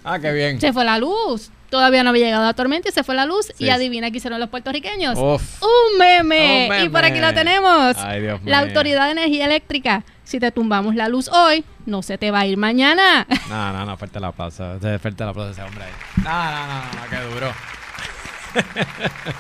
[0.04, 0.60] Ah, qué bien.
[0.62, 1.52] Se fue la luz.
[1.70, 3.48] Todavía no había llegado la tormenta y se fue la luz.
[3.58, 3.66] Sí.
[3.66, 5.18] Y adivina qué hicieron los puertorriqueños.
[5.20, 5.62] Uf.
[5.62, 6.70] Un meme.
[6.72, 7.98] Un Y por aquí lo tenemos.
[7.98, 8.60] Ay, Dios La.
[8.60, 10.04] Autoridad de Energía Eléctrica.
[10.24, 13.28] Si te tumbamos la luz hoy, no se te va a ir mañana.
[13.50, 14.78] No, no, no, fuerte el aplauso.
[14.80, 15.92] Fuerte el aplauso a ese hombre ahí.
[16.24, 17.54] No, no, no, no, qué duro.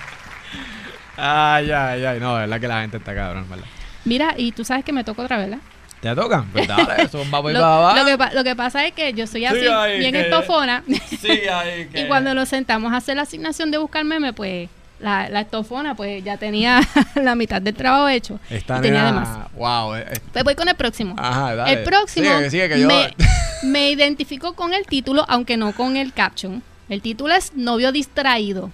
[1.18, 2.20] ay, ay, ay.
[2.20, 3.66] No, de verdad que la gente está cabrón, ¿verdad?
[4.06, 5.64] Mira, y tú sabes que me toca otra vez, ¿verdad?
[6.02, 6.46] ¿Te tocan?
[6.52, 10.00] Pues dale, eso Lo, que, pa- lo que pasa es que yo soy así, Sí,
[10.00, 10.84] bien que- estofona.
[11.20, 12.02] Sí, ahí que...
[12.02, 15.94] y cuando nos sentamos a hacer la asignación de buscar meme, pues la, la estofona
[15.96, 16.82] pues ya tenía
[17.16, 18.40] la mitad del trabajo hecho.
[18.50, 19.52] Esta y tenía nena- de más.
[19.54, 19.96] Wow.
[19.96, 21.16] eh, eh, Pues voy con el próximo.
[21.18, 21.74] Ajá, dale.
[21.74, 22.88] El próximo Sigue, sigue, que yo...
[22.88, 23.14] me,
[23.64, 26.62] me identifico con el título, aunque no con el caption.
[26.90, 28.72] El título es Novio distraído.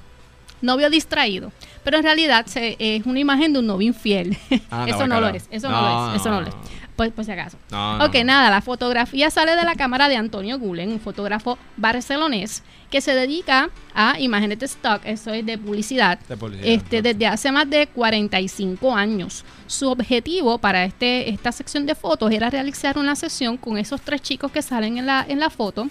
[0.62, 1.52] Novio distraído.
[1.84, 4.38] Pero en realidad se- es una imagen de un novio infiel.
[4.70, 5.46] Anda, eso no lo es.
[5.52, 6.22] Eso no, lo es.
[6.22, 6.54] Eso no, lo es.
[6.96, 7.58] Por, por si acaso.
[7.72, 8.24] No, no, ok, no.
[8.26, 13.16] nada, la fotografía sale de la cámara de Antonio Gulen, un fotógrafo barcelonés que se
[13.16, 17.68] dedica a imágenes de stock, eso es de publicidad, De publicidad, este, desde hace más
[17.68, 19.44] de 45 años.
[19.66, 24.22] Su objetivo para este, esta sección de fotos era realizar una sesión con esos tres
[24.22, 25.88] chicos que salen en la, en la foto,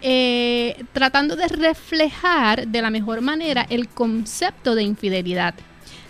[0.00, 5.54] eh, tratando de reflejar de la mejor manera el concepto de infidelidad.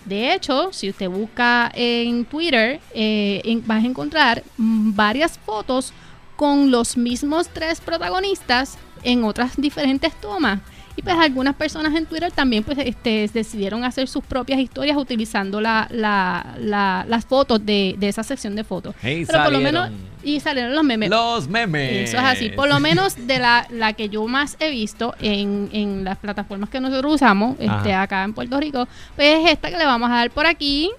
[0.05, 5.93] De hecho, si usted busca en Twitter, eh, en- vas a encontrar mm, varias fotos
[6.37, 10.61] con los mismos tres protagonistas en otras diferentes tomas.
[10.95, 15.61] Y pues algunas personas en Twitter también pues este, decidieron hacer sus propias historias utilizando
[15.61, 18.95] la, la- la- las fotos de, de esa sección de fotos.
[19.03, 19.91] Y Pero por lo salieron menos,
[20.23, 21.11] y salieron los memes.
[21.11, 22.09] Los memes.
[22.09, 22.51] Eso es así.
[22.51, 26.69] Por lo menos de la, la que yo más he visto en, en las plataformas
[26.71, 30.15] que nosotros usamos este, acá en Puerto Rico, pues es esta que le vamos a
[30.15, 30.91] dar por aquí.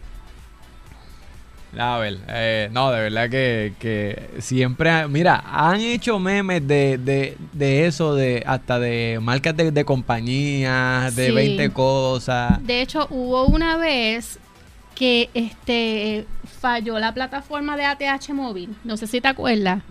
[1.76, 7.00] A ver, eh, no, de verdad que, que siempre, ha- mira, han hecho memes de,
[7.00, 11.32] de, de eso, de hasta de marcas de, de compañías, de Sí.
[11.32, 12.64] 20 cosas.
[12.64, 14.38] De hecho, hubo una vez
[14.96, 16.26] que este
[16.62, 18.76] falló la plataforma de ATH móvil.
[18.84, 19.82] No sé si te acuerdas.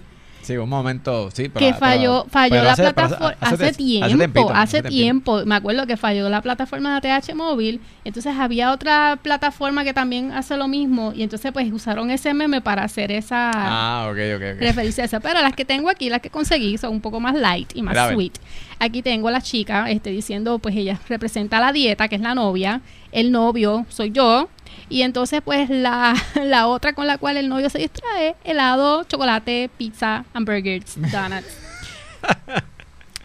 [0.42, 1.48] Sí, un momento, sí.
[1.48, 5.44] pero- que falló, falló la plataforma hace, tiempo, hace tiempo.
[5.46, 7.80] Me acuerdo que falló la plataforma de ATH móvil.
[8.04, 11.12] Entonces había otra plataforma que también hace lo mismo.
[11.14, 14.60] Y entonces pues usaron ese meme para hacer esa Ah, ok, ok, ok.
[14.60, 15.20] referirse a esa.
[15.20, 17.92] Pero las que tengo aquí, las que conseguí, son un poco más light y más
[17.94, 18.32] Mira, sweet.
[18.80, 22.20] Aquí tengo a la chica este, diciendo, pues ella representa a la dieta, que es
[22.20, 22.80] la novia.
[23.12, 24.48] El novio soy yo.
[24.88, 29.70] Y entonces, pues la, la otra con la cual el novio se distrae, helado, chocolate,
[29.78, 31.58] pizza, hamburgers, donuts.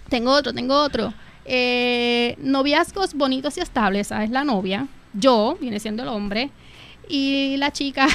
[0.09, 1.13] tengo otro, tengo otro.
[1.45, 4.87] Eh, noviazgos bonitos y estables, esa es la novia.
[5.13, 6.51] Yo, viene siendo el hombre.
[7.09, 8.07] Y la chica,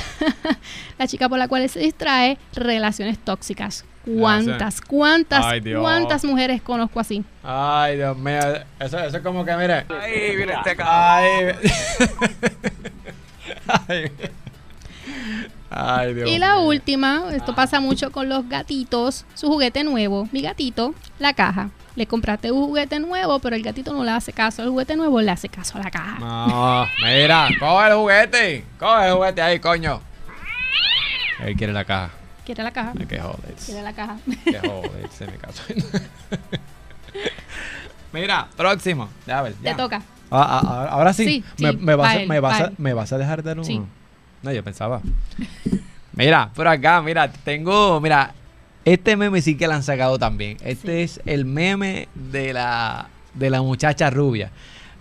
[0.99, 3.87] la chica por la cual él se distrae, relaciones tóxicas.
[4.05, 7.25] ¿Cuántas, cuántas, Ay, cuántas mujeres conozco así?
[7.43, 8.41] Ay, Dios mío.
[8.81, 9.85] Eso, eso es como que, mire.
[9.89, 11.55] Ay, mire este Ay.
[13.89, 14.13] Ay.
[15.71, 20.43] Ay, Dios y la última, esto pasa mucho con los gatitos, su juguete nuevo, mi
[20.43, 21.71] gatito, la caja.
[21.95, 25.21] Le compraste un juguete nuevo, pero el gatito no le hace caso al juguete nuevo,
[25.21, 26.19] le hace caso a la caja.
[26.19, 28.65] No, mira, coge el juguete.
[28.79, 30.01] Coge el juguete ahí, coño.
[31.45, 32.11] Él quiere la caja.
[32.45, 32.93] ¿Quiere la caja?
[32.99, 33.65] Ay, qué jodes.
[33.65, 34.17] Quiere la caja.
[34.45, 35.63] Qué jodes, en mi caso.
[38.13, 39.09] Mira, próximo.
[39.27, 40.03] Ya, a ver, Te toca.
[40.31, 41.25] Ah, ah, ah, ahora sí.
[41.25, 42.75] Sí, me, sí, me vas, a- él, me, vas pa' a, él.
[42.79, 43.65] me vas a dejar de uno.
[43.65, 43.81] Sí.
[44.43, 45.01] No, yo pensaba.
[46.13, 48.33] mira, por acá, mira, tengo, mira,
[48.85, 50.57] este meme sí que lo han sacado también.
[50.63, 54.51] Este es el meme de la, de la muchacha rubia.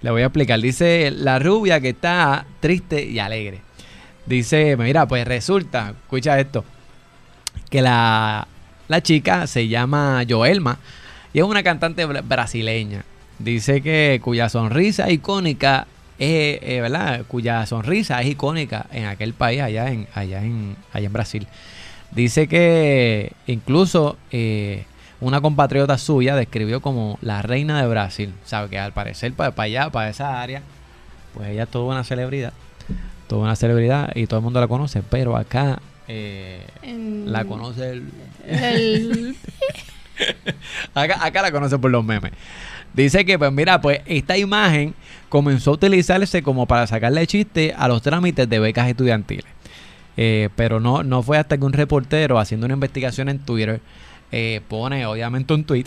[0.01, 0.60] Le voy a explicar.
[0.60, 3.62] Dice la rubia que está triste y alegre.
[4.25, 6.63] Dice, mira, pues resulta, escucha esto,
[7.71, 8.47] que la,
[8.88, 10.77] la chica se llama Joelma
[11.34, 13.03] y es una cantante bra- brasileña.
[13.39, 15.88] Dice que cuya sonrisa icónica
[16.19, 17.23] es, eh, ¿verdad?
[17.27, 21.47] Cuya sonrisa es icónica en aquel país, allá en, allá en, allá en Brasil.
[22.12, 24.84] Dice que incluso eh,
[25.21, 28.34] una compatriota suya describió como la reina de Brasil.
[28.43, 30.62] Sabe que al parecer para, para allá, para esa área,
[31.34, 32.53] pues ella es toda una celebridad.
[33.27, 37.89] Toda una celebridad y todo el mundo la conoce, pero acá eh, En- la conoce
[37.91, 38.03] el,
[38.47, 39.35] el-
[40.93, 42.31] Acá, acá la conoce por los memes.
[42.93, 44.93] Dice que, pues mira, pues esta imagen
[45.29, 49.45] comenzó a utilizarse como para sacarle chiste a los trámites de becas estudiantiles.
[50.17, 53.79] Eh, pero no, no fue hasta que un reportero haciendo una investigación en Twitter
[54.31, 55.85] eh, pone obviamente un tweet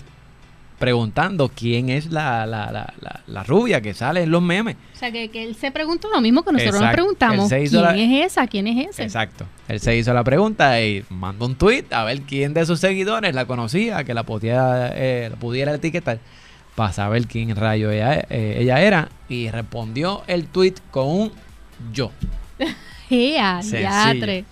[0.84, 4.76] preguntando quién es la, la, la, la, la rubia que sale en los memes.
[4.94, 6.96] o sea, que, que él se preguntó lo mismo que nosotros nos Exacto.
[6.96, 7.48] preguntamos.
[7.48, 8.46] Se hizo ¿Quién es esa?
[8.46, 9.02] ¿Quién es ese?
[9.04, 9.46] Exacto.
[9.68, 13.34] Él se hizo la pregunta y mandó un tweet a ver quién de sus seguidores
[13.34, 16.18] la conocía, que la pudiera, eh, la pudiera etiquetar,
[16.74, 19.08] para saber quién rayo ella, eh, ella era.
[19.28, 21.32] Y respondió el tweet con un
[21.92, 22.10] yo.
[23.08, 24.44] Diatre.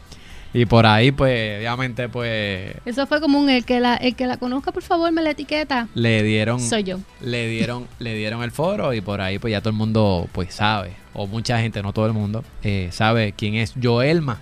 [0.54, 4.26] Y por ahí, pues, obviamente, pues, Eso fue como un el que la, el que
[4.26, 5.88] la conozca, por favor, me la etiqueta.
[5.94, 6.98] le dieron, Soy yo.
[7.22, 10.54] le dieron, le dieron el foro y por ahí, pues, ya todo el mundo, pues,
[10.54, 14.40] sabe, o mucha gente, no todo el mundo, eh, sabe quién es Joelma,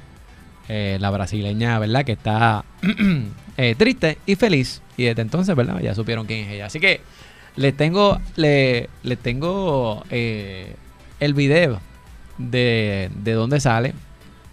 [0.69, 2.05] eh, la brasileña, ¿verdad?
[2.05, 2.65] Que está
[3.57, 4.83] eh, triste y feliz.
[4.97, 5.79] Y desde entonces, ¿verdad?
[5.81, 6.67] Ya supieron quién es ella.
[6.67, 7.01] Así que
[7.57, 11.81] les tengo, le, les tengo el video
[12.39, 13.95] de, de dónde sale,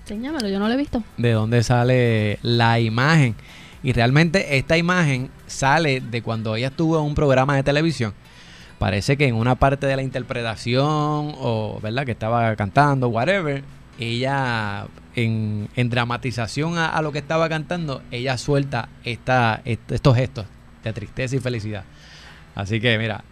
[0.10, 1.04] Enséñamelo, yo no lo he visto.
[1.18, 3.36] de dónde sale la imagen.
[3.84, 8.14] Y realmente esta imagen sale de cuando ella estuvo en un programa de televisión.
[8.80, 12.06] Parece que en una parte de la interpretación o, ¿verdad?
[12.06, 13.64] Que estaba cantando, whatever,
[14.00, 20.46] ella, en, dramatización a, lo que estaba cantando, ella suelta esta, est- estos gestos
[20.86, 21.84] de tristeza y felicidad.
[22.56, 23.24] Así que mira,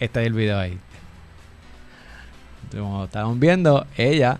[0.00, 0.78] este es el video ahí.
[2.76, 4.38] Como estaban viendo, ella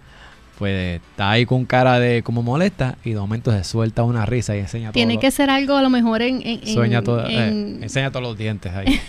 [0.58, 4.54] pues está ahí con cara de como molesta y de momento se suelta una risa
[4.56, 5.20] y enseña Tiene todo.
[5.22, 8.22] que ser algo a lo mejor en, en- en- Sueña todo, eh, en- enseña todos
[8.22, 9.00] los dientes ahí.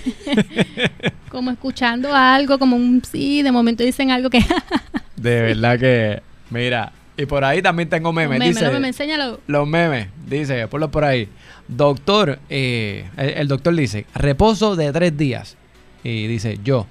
[1.29, 4.39] como escuchando algo, como un sí, de momento dicen algo que
[5.15, 8.37] De verdad que, mira, y por ahí también tengo memes.
[8.39, 9.39] meme, dice, no, meme, enséñalo.
[9.47, 11.29] Los memes, dice, ponlo por ahí.
[11.67, 15.55] Doctor, eh, el, el doctor dice, reposo de tres días.
[16.03, 16.85] Y dice, yo,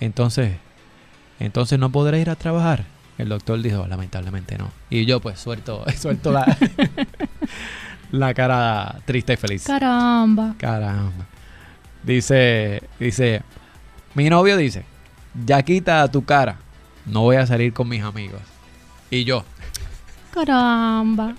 [0.00, 0.52] entonces,
[1.38, 2.84] entonces no podré ir a trabajar.
[3.18, 4.70] El doctor dijo, lamentablemente no.
[4.90, 6.56] Y yo pues suelto, suelto la,
[8.12, 9.64] la cara triste y feliz.
[9.66, 10.54] Caramba.
[10.58, 11.26] Caramba.
[12.02, 13.42] Dice, dice,
[14.14, 14.84] mi novio dice,
[15.44, 16.56] ya quita tu cara,
[17.06, 18.40] no voy a salir con mis amigos.
[19.10, 19.44] Y yo,
[20.32, 21.34] Caramba.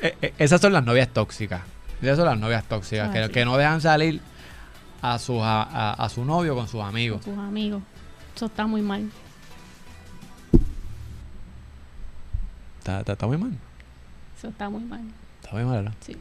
[0.00, 1.62] eh, eh, esas son las novias tóxicas.
[2.00, 3.32] Esas son las novias tóxicas, Ah, que, sí.
[3.32, 4.20] que no dejan salir
[5.02, 7.24] a, sus, a, a- a su novio con sus amigos.
[7.24, 7.82] Con sus amigos.
[8.38, 9.10] Eso está muy mal.
[12.78, 13.50] Está, está- está muy mal.
[14.38, 15.00] Eso está muy mal.
[15.42, 15.90] Está muy mal, ¿no?
[15.98, 16.16] Sí.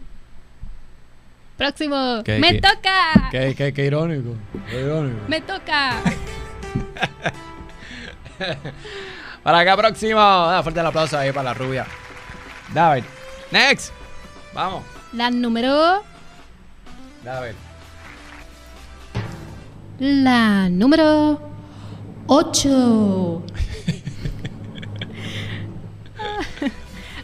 [1.57, 2.23] Próximo.
[2.25, 2.61] ¿Qué- me qué?
[2.61, 3.29] toca.
[3.29, 4.33] Qué, qué- qué irónico.
[4.67, 5.19] qué irónico.
[5.27, 6.01] Me toca.
[9.43, 10.19] Para acá próximo.
[10.19, 11.85] Da fuerte el aplauso ahí para la rubia.
[12.73, 13.03] David.
[13.51, 13.93] Next.
[14.55, 14.83] Vamos.
[15.13, 16.01] La número.
[17.23, 17.53] David.
[19.99, 21.46] La número
[22.27, 22.69] 8.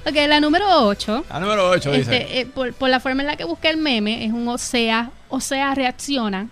[0.05, 1.25] ok, la número 8.
[1.29, 2.17] La número 8 dice.
[2.17, 5.11] Este, eh, por, por la forma en la que busqué el meme, es un Osea,
[5.29, 6.47] Osea reacciona.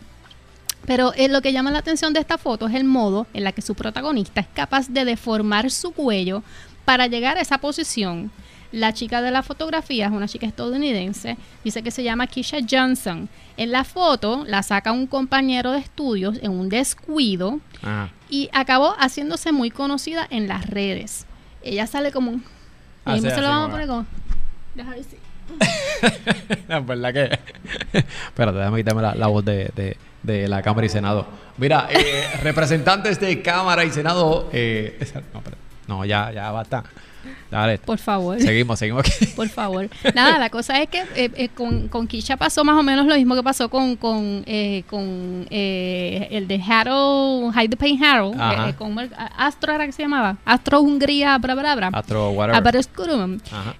[0.85, 3.51] Pero eh, lo que llama la atención de esta foto es el modo en la
[3.51, 6.43] que su protagonista es capaz de deformar su cuello
[6.85, 8.31] para llegar a esa posición.
[8.71, 13.27] La chica de la fotografía es una chica estadounidense, dice que se llama Keisha Johnson.
[13.57, 18.09] En la foto la saca un compañero de estudios en un descuido Ajá.
[18.29, 21.25] y acabó haciéndose muy conocida en las redes.
[21.63, 22.43] Ella sale como un...
[23.05, 24.05] Ah, sí, se lo vamos a poner como...
[24.75, 25.17] Deja ver si-
[26.69, 27.39] Es verdad que.
[28.27, 31.27] Espérate, déjame quitarme la, la voz de, de- de la Cámara y Senado.
[31.57, 34.49] Mira, eh, representantes de Cámara y Senado.
[34.53, 34.97] eh,
[35.87, 36.83] no, ya, ya basta.
[37.51, 37.77] Dale.
[37.79, 38.39] Por favor.
[38.39, 39.25] Seguimos, seguimos aquí.
[39.35, 39.89] Por favor.
[40.15, 43.15] Nada, la cosa es que eh, eh, con, con Kisha pasó más o menos lo
[43.15, 48.39] mismo que pasó con, con, eh, con eh, el de Harold, Hide the Pain Harold,
[48.39, 48.97] eh, con
[49.37, 51.89] Astro era que se llamaba, Astro Hungría, bra, bra, bra.
[51.91, 52.55] Astro, whatever.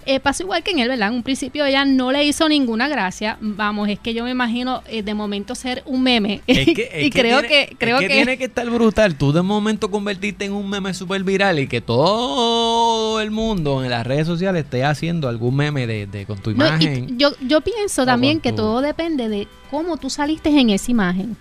[0.06, 1.08] Eh, pasó igual que en él, ¿verdad?
[1.08, 3.38] En un principio ella no le hizo ninguna gracia.
[3.40, 6.42] Vamos, es que yo me imagino de momento ser un meme.
[6.46, 8.70] Es que, es y que creo tiene- que, creo es que, que, tiene que estar
[8.70, 9.16] brutal.
[9.16, 13.90] Tú de momento convertiste en un meme super viral y que todo el mundo en
[13.90, 17.18] las redes sociales esté haciendo algún meme de, de- con tu No, imagen.
[17.18, 21.38] yo, yo pienso también que todo depende de cómo tú saliste en esa imagen.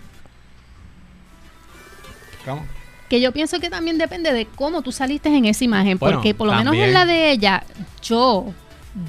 [2.45, 2.65] ¿Cómo?
[3.09, 5.99] Que yo pienso que también depende de cómo tú saliste en esa imagen.
[5.99, 7.65] Bueno, porque por lo menos en la de ella,
[8.03, 8.47] yo,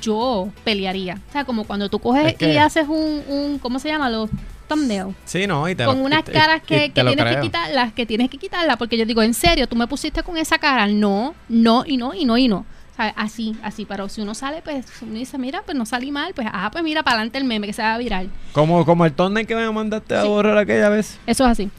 [0.02, 1.20] yo pelearía.
[1.30, 4.10] O sea, como cuando tú coges Es que- y haces un, un, ¿cómo se llama?
[4.10, 4.30] Los
[4.68, 5.14] thumbnails.
[5.26, 7.42] Sí, no, y te Con lo- unas y caras que, que tienes que creo.
[7.42, 8.78] quitarlas, que tienes que quitarlas.
[8.78, 10.88] Porque yo digo, en serio, tú me pusiste con esa cara.
[10.88, 12.66] No, no, y no, y no, y no.
[13.10, 13.86] Así, así.
[13.86, 16.34] Pero si uno sale, pues uno dice, mira, pues no salí mal.
[16.34, 18.30] Pues, ah, pues mira, para adelante el meme que se va a viral.
[18.54, 21.20] Como, como el thumbnail que me mandaste a borrar aquella vez.
[21.26, 21.70] Eso es así.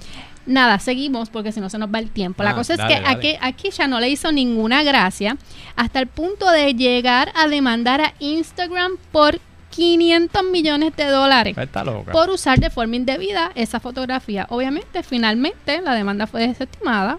[0.45, 2.43] Nada, seguimos porque si no se nos va el tiempo.
[2.43, 3.17] La Ah, cosa es dale, que dale.
[3.17, 5.37] aquí, aquí ya no le hizo ninguna gracia
[5.77, 9.39] hasta el punto de llegar a demandar a Instagram por
[9.71, 12.13] 500 millones de dólares Está loca.
[12.13, 14.47] por usar de forma indebida esa fotografía.
[14.51, 17.19] Obviamente, finalmente la demanda fue desestimada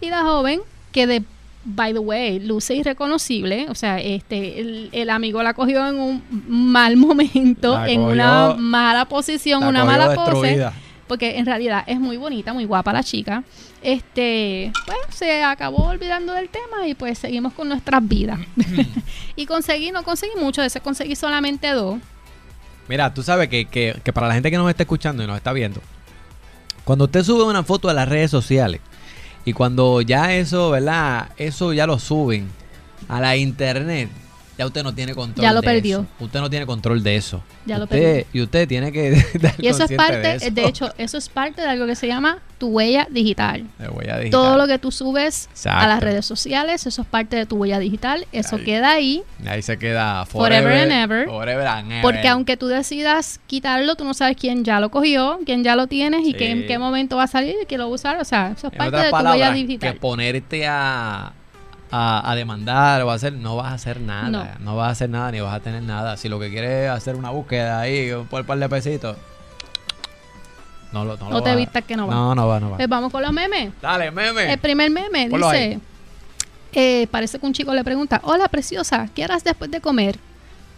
[0.00, 0.60] y la joven
[0.92, 1.22] que de
[1.64, 6.22] by the way luce irreconocible, o sea, este el, el amigo la cogió en un
[6.48, 10.72] mal momento, en una mala posición, una mala pose destruida.
[11.06, 13.44] porque en realidad es muy bonita, muy guapa la chica.
[13.82, 18.38] Este, pues se acabó olvidando del tema y pues seguimos con nuestras vidas.
[19.36, 21.98] y conseguí, no conseguí mucho, de ese conseguí solamente dos.
[22.88, 25.36] Mira, tú sabes que, que- que para la gente que nos está escuchando y nos
[25.36, 25.80] está viendo,
[26.84, 28.80] cuando usted sube una foto a las redes sociales
[29.44, 31.30] y cuando ya eso, ¿verdad?
[31.36, 32.48] Eso ya lo suben
[33.08, 34.08] a la internet,
[34.58, 36.00] ya usted no tiene control Ya lo de perdió.
[36.00, 36.24] eso.
[36.24, 37.42] Usted no tiene control de eso.
[37.66, 38.24] Ya lo perdió.
[38.32, 41.68] Y usted tiene que estar Y eso es parte, de, hecho, eso es parte de
[41.68, 43.64] algo que se llama tu huella digital.
[43.92, 44.30] Huella digital.
[44.30, 47.78] Todo lo que tú subes a las redes sociales, eso es parte de tu huella
[47.80, 48.26] digital.
[48.30, 48.64] Eso Ahí.
[48.64, 49.22] queda ahí.
[49.46, 51.26] Ahí se queda Forever forever, and ever.
[51.26, 52.02] Forever and ever.
[52.02, 55.88] Porque aunque tú decidas quitarlo, tú no sabes quién ya lo cogió, quién ya lo
[55.88, 58.20] tienes y que en qué momento va a salir y quién lo va a usar.
[58.20, 59.96] O sea, eso es En parte de tu palabras, huella que digital.
[59.96, 61.32] ponerte a,
[61.92, 64.56] a, a demandar o a hacer, no vas a hacer nada.
[64.58, 64.72] No.
[64.72, 64.76] No.
[64.76, 66.16] vas a hacer nada ni vas a tener nada.
[66.16, 69.16] Si lo que quieres es hacer una búsqueda ahí por un par de pesitos,
[70.92, 72.14] no lo no, No lo te vistas que no va.
[72.14, 72.76] No, no va, no va.
[72.76, 73.72] Pues vamos con los memes.
[73.80, 74.52] Dale, meme.
[74.52, 75.80] El primer meme Ponlo dice,
[76.72, 80.18] eh, parece que un chico le pregunta, hola preciosa, ¿qué harás después de comer?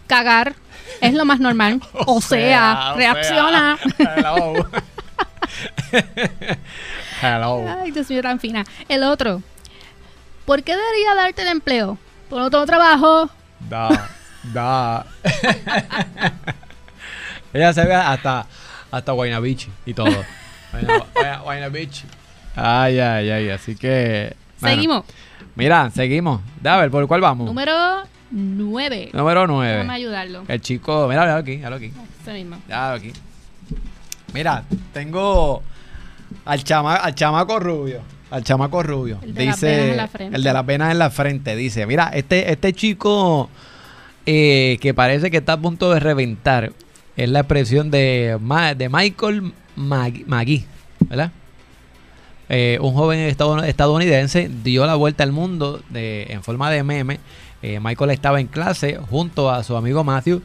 [0.07, 0.53] Cagar
[1.01, 1.81] es lo más normal.
[2.07, 3.77] O, sea, reacciona.
[3.97, 4.53] sea, Hello.
[7.21, 7.65] Hello.
[7.81, 8.65] Ay, Dios mío, tan fina.
[8.89, 9.41] El otro,
[10.45, 11.97] ¿por qué debería darte el empleo?
[12.29, 13.29] Por otro trabajo.
[13.69, 14.09] Da,
[14.53, 15.05] da.
[17.53, 18.45] Ella se ve hasta,
[18.91, 20.07] hasta Guaynabichi y todo.
[20.71, 22.05] Guayna- Guayna- Guaynabichi.
[22.55, 23.49] Ay, ay, ay.
[23.49, 24.35] Así que.
[24.59, 24.75] bueno.
[24.75, 25.05] Seguimos.
[25.55, 26.41] Mira, seguimos.
[26.65, 27.45] A ver, ¿por cuál vamos?
[27.47, 29.11] Número 9.
[29.13, 29.89] Número Déjame 9.
[29.93, 30.43] ayudarlo.
[30.47, 31.07] El chico.
[31.07, 31.93] Mira, mira aquí, mira aquí.
[32.21, 32.57] Ese mismo.
[32.67, 33.13] Ya, aquí.
[34.33, 35.63] Mira, tengo
[36.43, 38.01] al, chama, al chamaco rubio.
[38.31, 39.19] Al chamaco rubio.
[39.21, 40.35] El de las dice, venas en la frente.
[40.37, 41.55] El de las venas en la frente.
[41.55, 43.49] Dice, mira, este, este chico
[44.25, 46.71] eh, que parece que está a punto de reventar.
[47.15, 50.65] Es la expresión de, Ma- de Michael Mag- Magui,
[51.01, 51.31] ¿verdad?
[52.49, 57.19] Eh, un joven estadounidense dio la vuelta al mundo de, en forma de meme.
[57.61, 60.41] Eh, Michael estaba en clase junto a su amigo Matthew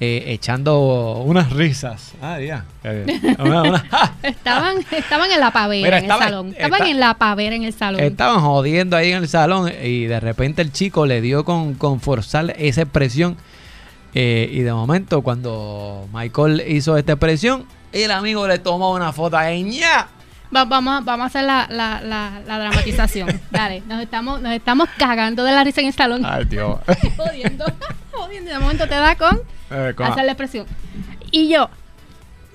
[0.00, 2.12] eh, echando unas risas.
[2.20, 2.64] Ah, ya.
[2.82, 4.14] Eh, una- una- ¡ja!
[4.22, 6.48] Estaban, estaban en la pavera Mira, en estaba- el salón.
[6.50, 8.00] Estaban está- en la pavera en el salón.
[8.00, 12.00] Estaban jodiendo ahí en el salón y de repente el chico le dio con, con
[12.00, 13.36] forzar esa expresión.
[14.16, 19.36] eh, y de momento, cuando Michael hizo esta expresión, el amigo le tomó una foto
[19.36, 20.06] a ella.
[20.54, 23.40] Va- vamos, a- vamos a hacer la, la, la, la dramatización.
[23.50, 26.24] Dale, nos estamos, nos estamos cagando de la risa en el salón.
[26.24, 26.78] Ay, Dios.
[27.16, 27.64] Jodiendo,
[28.12, 28.50] jodiendo.
[28.50, 29.40] Y de momento te da con
[29.70, 30.66] Eh, con- hacer la expresión.
[31.30, 31.68] Y yo,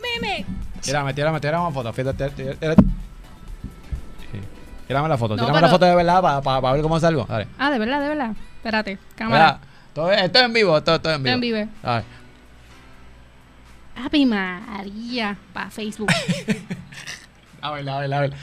[0.02, 0.46] meme.
[0.82, 1.92] Tírame, tírame, tírame una foto.
[1.92, 2.56] Fíjate, tírame,
[4.88, 5.10] tírame.
[5.10, 5.36] La foto.
[5.36, 7.26] No, tírame la foto de verdad para ver cómo salgo.
[7.26, 7.48] Dale.
[7.58, 8.32] Ah, de verdad, de verdad.
[8.58, 9.46] Espérate, cámara.
[9.46, 9.60] Mira,
[9.94, 11.58] todo- esto es en vivo, esto, esto es en Estoy vivo.
[11.58, 11.78] en vivo.
[11.84, 12.04] A ver.
[14.06, 16.10] Ave María, para Facebook.
[17.62, 18.34] A ver, a ver, a ver.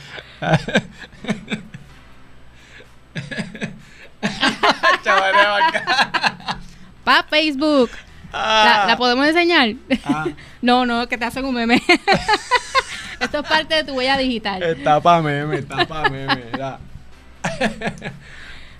[7.04, 7.90] Para Facebook.
[8.32, 8.82] Ah.
[8.82, 9.74] ¿La, la podemos enseñar?
[10.04, 10.26] Ah.
[10.62, 11.82] no, no, que te hacen un meme.
[13.20, 14.62] Esto es parte de tu huella digital.
[14.62, 16.44] Está pa' meme, está pa' meme.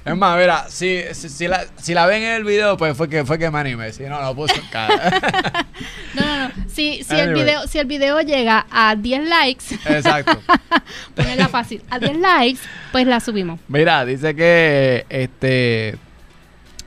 [0.07, 3.09] Es más, mira, si, si, si la, si la ven en el video, pues fue
[3.09, 3.92] que, fue que me animé.
[3.92, 5.11] Si no, lo puso en cara.
[6.14, 6.54] No, no, no.
[6.68, 10.40] Si, si, el video, si el video llega a 10 likes, Exacto.
[11.16, 12.61] ponerla fácil, a 10 likes,
[12.92, 13.59] pues la subimos.
[13.66, 15.98] Mira, dice que este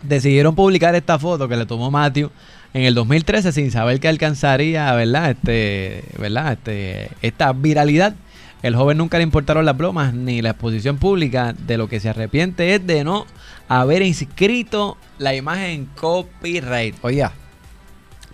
[0.01, 2.31] decidieron publicar esta foto que le tomó Matthew
[2.73, 5.31] en el 2013 sin saber que alcanzaría, ¿verdad?
[5.31, 6.53] Este, ¿verdad?
[6.53, 8.15] Este, esta viralidad.
[8.61, 11.53] El joven nunca le importaron las bromas ni la exposición pública.
[11.53, 13.25] De lo que se arrepiente es de no
[13.67, 16.95] haber inscrito la imagen en copyright.
[17.01, 17.31] Oiga,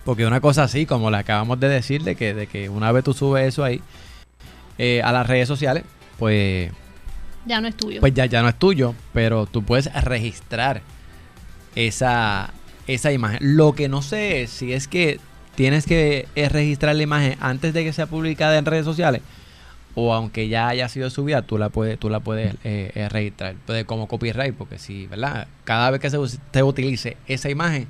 [0.03, 3.03] porque una cosa así, como le acabamos de decir, de que, de que una vez
[3.03, 3.81] tú subes eso ahí
[4.77, 5.83] eh, a las redes sociales,
[6.17, 6.71] pues
[7.45, 7.99] Ya no es tuyo.
[8.01, 10.81] pues ya, ya no es tuyo, pero tú puedes registrar
[11.75, 12.51] esa,
[12.87, 13.39] esa imagen.
[13.57, 15.19] Lo que no sé es si es que
[15.55, 19.21] tienes que eh, registrar la imagen antes de que sea publicada en redes sociales
[19.95, 23.55] o aunque ya haya sido subida, tú la puedes, tú la puedes eh, eh, registrar
[23.65, 25.47] Puede- como copyright, porque si, ¿verdad?
[25.63, 26.17] Cada vez que se,
[26.51, 27.87] te utilice esa imagen,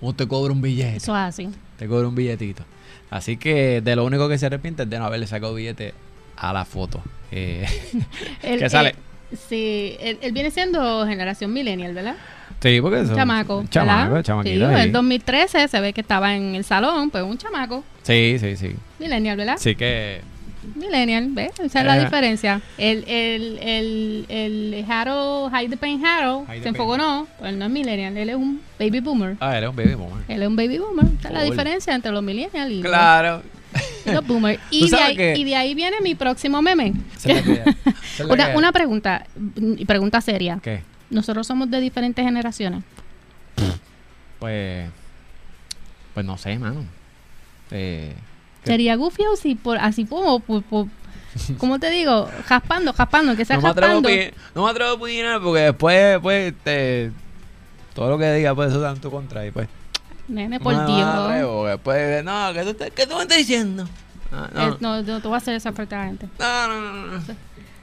[0.00, 1.48] uno te cobra un billete, Eso es así.
[1.78, 2.64] te cobra un billetito.
[3.10, 5.94] Así que de lo único que se arrepiente es de no haberle sacado billete
[6.36, 7.00] a la foto.
[7.30, 7.64] Eh,
[8.42, 8.96] ¿Qué sale?
[9.48, 12.16] sí, él, él viene siendo generación millennial, ¿verdad?
[12.60, 13.14] sí, porque eso.
[13.14, 13.64] chamaco.
[13.70, 14.24] Chamaco, ¿verdad?
[14.24, 14.68] chamaquito.
[14.68, 14.80] Sí, sí.
[14.82, 17.84] el 2013 se ve que estaba en el salón, pues un chamaco.
[18.02, 18.74] Sí, sí, sí.
[18.98, 19.54] Millennial, ¿verdad?
[19.54, 20.20] Así que.
[20.74, 21.52] Millennial, ¿ves?
[21.60, 22.04] Esa es la Eh.
[22.04, 22.60] diferencia.
[22.78, 27.70] El, el, el, el Harold, Hide the Pain Harold, se enfocó no, él no es
[27.70, 29.36] millennial, él es un baby boomer.
[29.40, 30.24] Ah, era un baby boomer.
[30.28, 31.06] Él es un baby boomer.
[31.18, 33.42] Esa es la diferencia entre los millennials y Claro.
[34.06, 34.60] y los boomers.
[34.70, 36.92] Y de, ahí, que- y de ahí viene mi próximo meme.
[37.16, 37.26] Es
[38.20, 40.58] es Una, una pregunta, y pregunta seria.
[40.62, 40.82] ¿Qué?
[41.10, 42.82] Nosotros somos de diferentes generaciones.
[44.38, 44.88] Pues.
[46.12, 46.84] Pues no sé, mano.
[47.70, 48.14] Eh.
[48.64, 50.86] Sería goofy o si por, así como, por, por-
[51.58, 52.28] ¿cómo te digo?
[52.46, 54.08] Jaspando, jaspando, que sea no, me atrevo a jaspando.
[54.54, 57.12] no me atrevo a opinar porque después, pues, te.
[57.94, 59.68] todo lo que diga puede ser tu contra y pues.
[60.28, 61.66] Nene, por no Dios.
[61.68, 63.86] después, no, ¿qué tú, estás- qué tú me estás diciendo?
[64.32, 66.28] Ah, Eh, no, No, no, te voy a hacer eso frente a la gente.
[66.38, 67.22] no, no, no, no.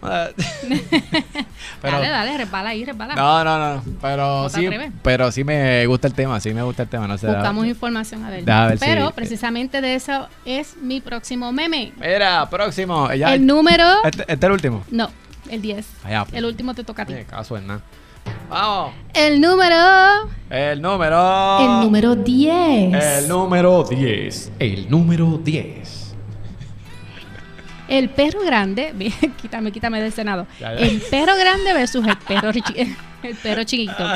[0.04, 0.30] Ah,
[1.82, 3.16] Pero- dale, dale, resbala ahí, resbala.
[3.16, 3.84] No, no, no.
[4.02, 4.92] Pero ¿No te sí, atreves?
[5.04, 7.28] pero sí me gusta el tema, sí me gusta el tema, no sé.
[7.28, 8.44] Buscamos información, a ver.
[8.46, 11.94] Deja ver si- Pero precisamente de eso es mi próximo meme.
[12.00, 13.12] Mira, próximo.
[13.14, 13.86] Ya, el número.
[14.04, 14.84] este, este es el último.
[14.92, 15.10] No,
[15.50, 15.86] el 10.
[16.04, 16.36] Allá, pues.
[16.36, 17.14] El último te toca a ti.
[17.14, 17.82] Eh, caso en nada.
[18.50, 18.94] Vamos.
[19.14, 19.76] El número.
[20.50, 21.60] El número.
[21.60, 22.94] El número 10.
[22.94, 24.52] El número 10.
[24.60, 26.01] El número 10.
[27.92, 28.94] El perro grande,
[29.42, 30.48] quítame, quítame del Senado.
[30.60, 30.80] Ya, ya.
[30.80, 32.52] El perro grande versus el perro,
[33.24, 33.94] el perro chiquito.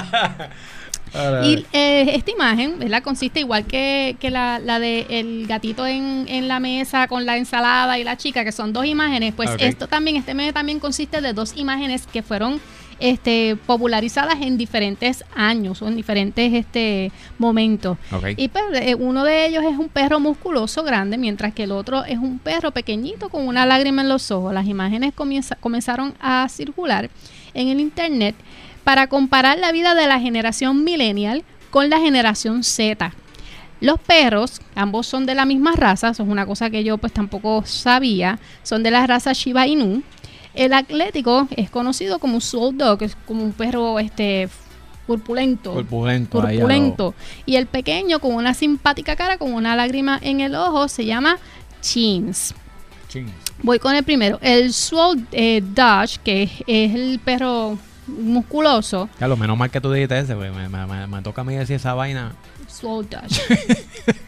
[1.45, 3.01] Y eh, esta imagen, ¿verdad?
[3.01, 7.38] Consiste igual que, que la, la de el gatito en, en la mesa con la
[7.38, 9.34] ensalada y la chica, que son dos imágenes.
[9.34, 9.61] Pues Ok.
[9.61, 12.59] esto también, este meme también consiste de dos imágenes que fueron
[12.99, 17.97] este, popularizadas en diferentes años o en diferentes este, momentos.
[18.37, 22.03] Y pues, eh, uno de ellos es un perro musculoso grande, mientras que el otro
[22.05, 24.53] es un perro pequeñito con una lágrima en los ojos.
[24.53, 27.09] Las imágenes comienza- comenzaron a circular
[27.53, 28.35] en el internet
[28.83, 33.13] para comparar la vida de la generación millennial con la generación Z.
[33.81, 37.11] Los perros, ambos son de la misma raza, eso es una cosa que yo pues
[37.11, 40.01] tampoco sabía, son de la raza Shiba Inu.
[40.56, 44.49] El atlético es conocido como un soul dog, es como un perro este
[45.06, 45.74] corpulento.
[45.74, 47.14] Corpulento.
[47.45, 51.38] Y el pequeño con una simpática cara, con una lágrima en el ojo, se llama
[51.82, 52.53] Chins.
[53.10, 53.32] Chin.
[53.62, 54.39] Voy con el primero.
[54.41, 55.62] El Swole eh,
[56.24, 57.78] que es, es el perro
[58.08, 59.10] musculoso.
[59.20, 60.36] Ya lo menos mal que tú dijiste ese.
[60.36, 62.34] Me, me, me, me toca a mí decir esa vaina.
[62.68, 63.39] Swole Dutch.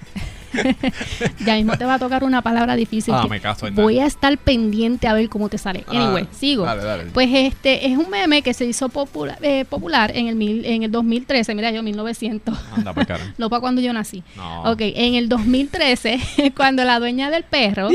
[1.46, 3.14] ya mismo te va a tocar una palabra difícil.
[3.16, 3.84] Ah, que me caso en nada.
[3.84, 5.84] Voy a estar pendiente a ver cómo te sale.
[5.88, 6.66] Anyway, Ah, sigo.
[6.66, 7.04] dale, dale.
[7.14, 10.84] Pues este es un meme que se hizo popula- eh, popular en el, mil- en
[10.84, 11.56] el 2013.
[11.56, 12.58] Mira, yo 1900.
[12.76, 13.34] Anda, pues cara.
[13.38, 14.24] No para cuando yo nací.
[14.36, 14.64] No.
[14.72, 16.20] Ok, en el 2013,
[16.56, 17.90] cuando la dueña del perro,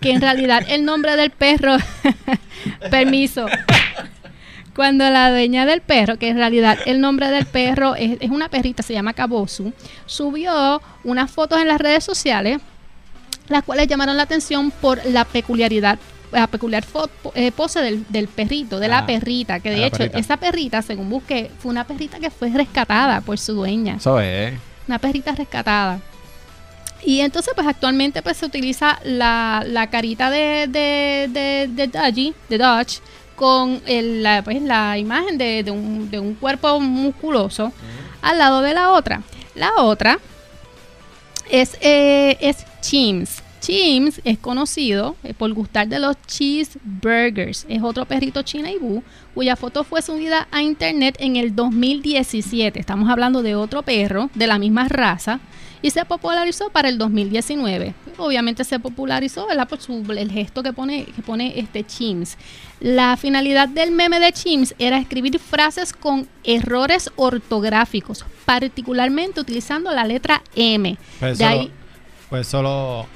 [0.00, 1.76] que en realidad el nombre del perro,
[2.90, 3.46] permiso,
[4.74, 8.48] cuando la dueña del perro, que en realidad el nombre del perro es, es una
[8.48, 9.72] perrita, se llama Kabosu,
[10.06, 12.58] subió unas fotos en las redes sociales,
[13.48, 15.98] las cuales llamaron la atención por la peculiaridad
[16.30, 16.82] la peculiar
[17.34, 20.18] eh, pose del, del perrito, de Ah, la perrita, que de hecho perrita.
[20.18, 24.54] esa perrita, según busqué, fue una perrita que fue rescatada por su dueña Eso es.
[24.88, 26.00] una perrita rescatada.
[27.04, 32.32] Y entonces, pues actualmente pues se utiliza la, la carita de, de, de, de Dodgy,
[32.48, 33.00] de Dodge,
[33.42, 37.72] con el, la, pues, la imagen de, de un, de un cuerpo musculoso
[38.20, 39.22] al lado de la otra.
[39.56, 40.20] La otra
[41.50, 43.42] es, eh, es Chims.
[43.58, 47.66] Chims es conocido eh, por gustar de los cheeseburgers.
[47.68, 49.02] Es otro perrito chinaibú
[49.34, 52.78] cuya foto fue subida a internet en el 2017.
[52.78, 55.40] Estamos hablando de otro perro de la misma raza
[55.82, 57.94] y se popularizó para el 2019.
[58.18, 59.68] Obviamente se popularizó ¿verdad?
[59.68, 62.38] por su, el gesto que pone, que pone este Chims.
[62.80, 70.04] La finalidad del meme de Chims era escribir frases con errores ortográficos, particularmente utilizando la
[70.04, 70.96] letra M.
[71.20, 71.70] Pues De solo, ahí-
[72.30, 73.06] pues solo.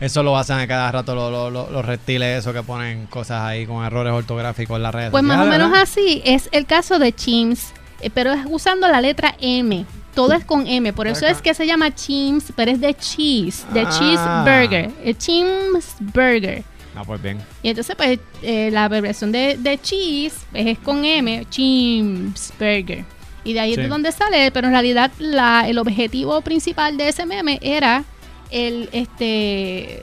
[0.00, 3.42] Eso lo hacen a cada rato los, los, los- los reptiles, esos que ponen cosas
[3.42, 6.98] ahí con errores ortográficos en las redes Pues más o menos así es el caso
[6.98, 9.84] de Chims, eh, pero es usando la letra M.
[10.20, 13.64] Todo es con M, por eso es que se llama Chims, pero es de cheese,
[13.72, 13.90] de Ah.
[13.90, 16.62] cheeseburger, el Chims Burger.
[16.94, 17.38] No, pues bien.
[17.62, 23.04] Y entonces, pues, eh, la abreviación de, de cheese pues, es con M, Chims Burger.
[23.44, 23.80] Y de ahí Sí.
[23.80, 28.04] es de donde sale, pero en realidad la, el objetivo principal de ese meme era
[28.50, 30.02] el, este...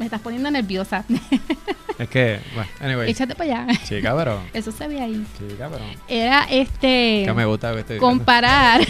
[0.00, 1.04] Me estás poniendo nerviosa.
[1.98, 3.10] Es que, bueno, anyway.
[3.10, 3.78] Échate para allá.
[3.86, 4.40] Chica, pero.
[4.54, 5.22] Eso se ve ahí.
[5.38, 5.84] Chica, pero.
[6.08, 8.00] Era este Que me gusta diciendo.
[8.02, 8.80] comparar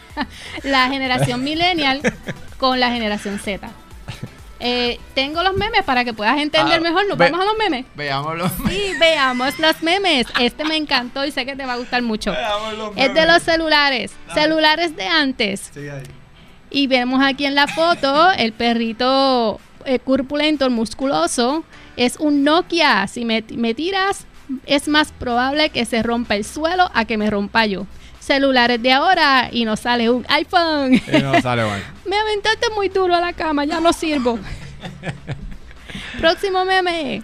[0.62, 2.00] la generación millennial
[2.56, 3.68] con la generación Z.
[4.58, 7.06] Eh, tengo los memes para que puedas entender Ah, mejor.
[7.06, 7.84] Nos ve- vamos a los memes.
[7.94, 8.48] Veámoslo.
[8.70, 10.26] Sí, veamos los memes.
[10.40, 12.32] Este me encantó y sé que te va a gustar mucho.
[12.32, 12.94] Veámoslo.
[12.96, 15.72] Es de los celulares, celulares de antes.
[16.70, 21.64] Y vemos aquí en la foto el perrito eh, corpulento, musculoso.
[21.96, 23.06] Es un Nokia.
[23.06, 24.26] Si me, me tiras,
[24.66, 27.86] es más probable que se rompa el suelo a que me rompa yo.
[28.20, 30.94] Celulares de ahora y nos sale un iPhone.
[30.94, 31.82] Y no sale mal.
[32.06, 34.38] me aventaste muy duro a la cama, ya no sirvo.
[36.20, 37.22] Próximo meme.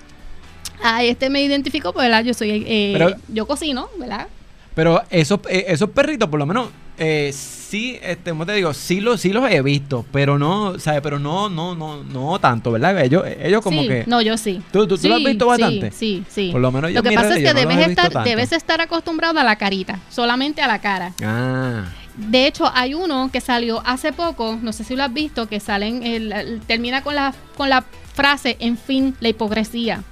[0.82, 2.24] Ay, este me identificó, pues, ¿verdad?
[2.24, 4.26] Yo soy, eh, Pero- yo cocino, ¿verdad?
[4.74, 9.00] Pero esos, eh, esos perritos, por lo menos, eh, sí, este, como te digo, sí,
[9.00, 11.00] los sí los he visto, pero no, ¿sabes?
[11.02, 13.00] Pero no, no, no, no tanto, ¿verdad?
[13.02, 14.04] Ellos, ellos como sí, que...
[14.06, 14.62] no, yo sí.
[14.72, 15.90] ¿Tú, tú, tú lo has Sí, visto bastante?
[15.90, 16.48] Sí, sí, sí.
[16.52, 19.40] Por lo menos yo Lo que pasa es que no debes estar, debes estar acostumbrado
[19.40, 21.12] a la carita, solamente a la cara.
[21.24, 21.84] Ah,
[22.16, 25.60] De hecho, hay uno que salió hace poco, no sé si lo has visto, que
[25.60, 27.84] salen, el, el- termina con la, con la
[28.14, 30.02] frase, en fin, la hipocresía.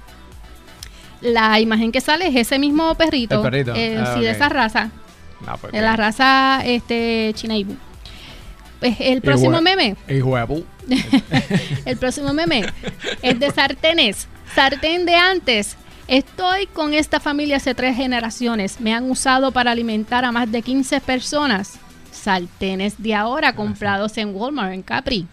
[1.21, 3.75] La imagen que sale es ese mismo perrito, El perrito.
[3.75, 4.89] eh, Ah, sí, de esa raza,
[5.45, 7.75] no, pues, de la raza este, Chinaibu.
[8.79, 9.95] Pues el próximo meme,
[11.85, 12.65] el próximo meme
[13.21, 14.27] es de sartenes.
[14.55, 15.77] Sartén de antes.
[16.07, 18.81] Estoy con esta familia hace tres generaciones.
[18.81, 21.79] Me han usado para alimentar a más de 15 personas.
[22.11, 25.27] Sartenes de ahora comprados en Walmart, en Capri.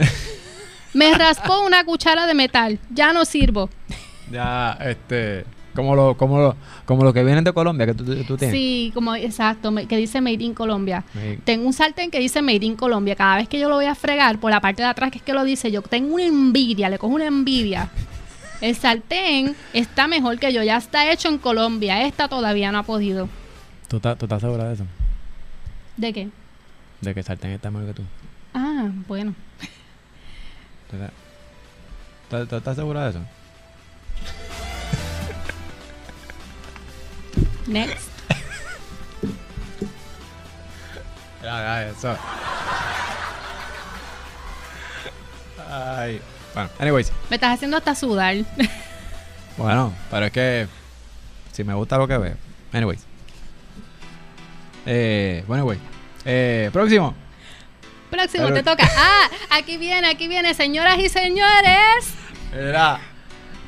[0.92, 2.78] Me raspó una cuchara de metal.
[2.90, 3.70] Ya no sirvo.
[4.30, 5.44] Ya, este...
[5.74, 6.56] Como lo, como lo,
[6.86, 8.50] como lo que vienen de Colombia, que tú, tú tienes.
[8.56, 11.04] Sí, como exacto, que dice Made in Colombia.
[11.12, 11.38] Sí.
[11.44, 13.14] Tengo un sartén que dice Made in Colombia.
[13.14, 15.24] Cada vez que yo lo voy a fregar, por la parte de atrás que es
[15.24, 17.90] que lo dice, yo tengo una envidia, le cojo una envidia.
[18.60, 22.02] El sartén está mejor que yo, ya está hecho en Colombia.
[22.04, 23.28] Esta todavía no ha podido.
[23.86, 24.84] ¿Tú, estás, ¿Tú estás segura de eso?
[25.96, 26.28] ¿De qué?
[27.00, 28.02] De que el sartén está mejor que tú.
[28.54, 29.34] Ah, bueno.
[30.90, 31.12] ¿Tú estás-
[32.30, 33.20] ¿Tú, tú estás segura de eso?
[37.68, 38.08] Next.
[41.96, 42.16] Eso.
[45.70, 46.20] Ay.
[46.54, 47.12] Bueno, anyways.
[47.30, 48.36] Me estás haciendo hasta sudar.
[49.56, 50.68] Bueno, pero es que
[51.52, 52.36] si me gusta lo que veo.
[52.72, 53.00] Anyways.
[54.86, 55.78] Eh, bueno, güey.
[56.24, 57.14] Eh, próximo.
[58.10, 58.88] Próximo, Pero- te toca.
[58.96, 62.14] Ah, aquí viene, aquí viene, señoras y señores.
[62.54, 62.98] Era.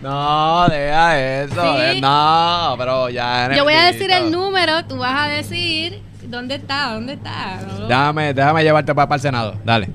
[0.02, 1.76] No, deja eso.
[1.92, 2.00] Sí.
[2.00, 3.54] No, pero ya.
[3.54, 7.60] Yo voy a decir el número, tú vas a decir dónde está, dónde está.
[7.78, 9.54] No Déjame, déjame llevarte para, el Senado.
[9.64, 9.90] Dale.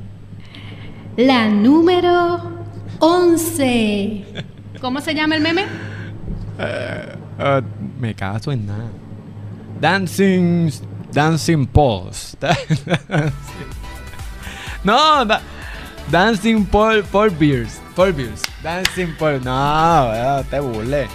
[1.18, 2.66] La número
[3.00, 4.26] 11.
[4.82, 5.66] ¿Cómo se llama el meme?
[6.60, 7.62] Eh, eh,
[8.00, 8.86] me caso en nada.
[9.80, 10.70] Dancing.
[11.12, 12.38] Dancing Pause.
[14.84, 15.42] no, da-
[16.12, 17.82] Dancing por Beers.
[17.96, 18.42] Por Beers.
[18.66, 19.40] Dancing por.
[19.46, 21.08] No, eh, te burles.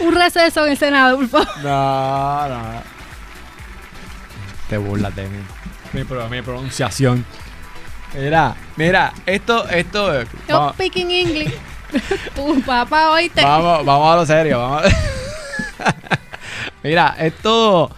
[0.00, 1.48] Un receso en el Senado, por favor.
[1.62, 2.82] No, no.
[4.70, 5.38] Te burlas de mí.
[5.92, 7.24] Mi, pro- mi pronunciación.
[8.14, 10.20] Mira, mira, esto, esto.
[10.20, 11.52] eh, Yo Vamos, speaking English.
[12.34, 13.42] tu papá hoy te...
[13.42, 14.58] vamos, vamos a lo serio.
[14.58, 14.82] Vamos.
[16.82, 17.90] mira, esto.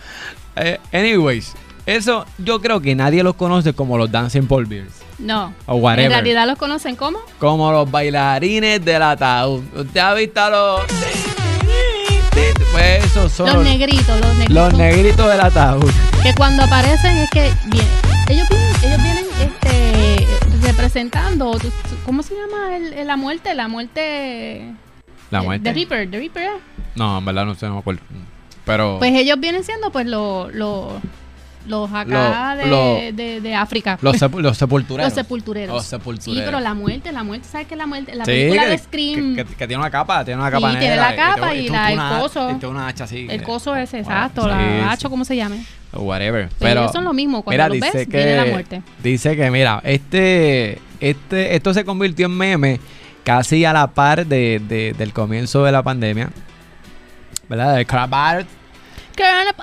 [0.56, 1.54] eh, anyways,
[1.86, 5.05] eso yo creo que nadie los conoce como los Dancing Paul Beers.
[5.18, 5.54] No.
[5.66, 6.04] O whatever.
[6.06, 9.62] En realidad los conocen como Como los bailarines del ataúd.
[9.74, 10.80] ¿Usted ha visto a los.?
[12.72, 14.54] Pues esos son los negritos, los negritos.
[14.54, 15.90] los negritos del ataúd.
[16.22, 17.86] que cuando aparecen es que bien,
[18.28, 20.26] ellos vienen, ellos vienen este
[20.66, 21.58] representando,
[22.04, 23.54] ¿cómo se llama el, el- la muerte?
[23.54, 24.72] La muerte
[25.30, 25.64] La muerte.
[25.64, 26.42] The Reaper, The Reaper.
[26.42, 26.50] ¿eh?
[26.96, 28.00] No, en verdad no sé, no me acuerdo.
[28.66, 28.96] Pero.
[28.98, 30.92] Pues ellos vienen siendo pues los los
[31.66, 32.66] los acá Lo- de,
[33.10, 33.98] lo- de, de África.
[34.02, 35.10] los, sepu- los sepultureros.
[35.10, 35.74] Los sepultureros.
[35.74, 36.24] Los sepultureros.
[36.38, 38.14] Sí, pero la muerte, la muerte, ¿sabes qué la muerte?
[38.14, 40.54] La Sí, película que, de Scream, que- que- que tiene una capa, tiene una Sí,
[40.54, 41.10] capa tiene negra.
[41.10, 42.58] la capa te- y te- la- el coso.
[42.62, 43.26] y una hacha así.
[43.30, 44.84] el coso Wow, exacto, sí, la sí.
[44.88, 45.64] hacho, ¿cómo se llame?
[45.92, 46.48] Whatever.
[46.48, 48.82] Pero Pero ellos son lo mismo, cuando mira, los dice ves, que, viene la muerte.
[49.02, 52.80] Dice que, mira, este, este, esto se convirtió en meme
[53.24, 56.30] casi a la par de, de- del comienzo de la pandemia.
[57.48, 57.76] ¿Verdad?
[57.76, 58.46] Del coronavirus.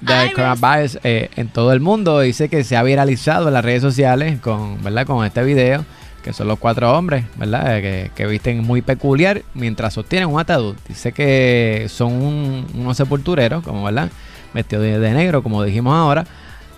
[0.02, 1.00] Del Coronavirus.
[1.04, 2.20] eh, en todo el mundo.
[2.20, 5.06] Dice que se ha viralizado en las redes sociales con, ¿verdad?
[5.06, 5.86] con este video.
[6.24, 7.78] Que son los cuatro hombres, ¿verdad?
[7.78, 10.76] Eh, Que, que visten muy peculiar mientras sostienen un ataúd.
[10.88, 14.10] Dice que son un- unos sepultureros, como, ¿verdad?
[14.54, 16.26] Vestidos de, de negro, como dijimos ahora.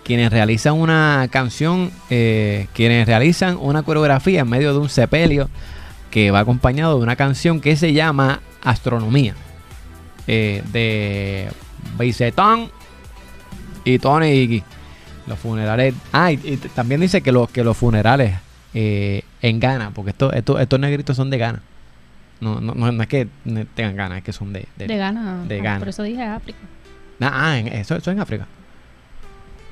[0.03, 5.49] Quienes realizan una canción, eh, quienes realizan una coreografía en medio de un sepelio
[6.11, 9.35] que va acompañado de una canción que se llama Astronomía.
[10.27, 11.49] eh, de
[11.97, 12.69] Bicetón
[13.83, 14.63] y Tony Iggy.
[15.27, 15.93] Los funerales.
[16.11, 18.35] Ah, y, y también dice que, los que los funerales
[18.73, 21.61] eh, en Ghana, porque estos, estos, estos negritos son de Ghana.
[22.41, 23.27] No, no, no, es que
[23.73, 25.45] tengan ganas, es que son de, de, De Ghana.
[25.47, 25.79] de Ah, Ghana.
[25.79, 26.59] Por eso dije África.
[27.21, 28.45] Ah, ah, en- eso, eso en África.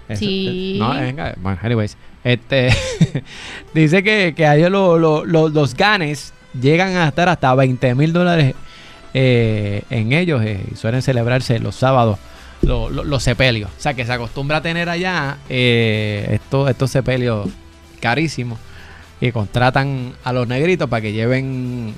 [0.07, 0.76] Eso- Sí.
[0.76, 1.97] eh, no, Ga- bueno, anyways.
[2.24, 2.70] Este,
[3.74, 7.93] dice que, que a ellos lo- lo- lo- los ganes llegan a estar hasta 20
[7.95, 8.55] mil dólares
[9.14, 12.18] eh, en ellos eh, y suelen celebrarse los sábados
[12.61, 13.70] lo- lo- los sepelios.
[13.78, 17.47] O sea que se acostumbra a tener allá eh, estos, estos sepelios
[17.99, 18.57] carísimos
[19.22, 21.93] y contratan a los negritos para que lleven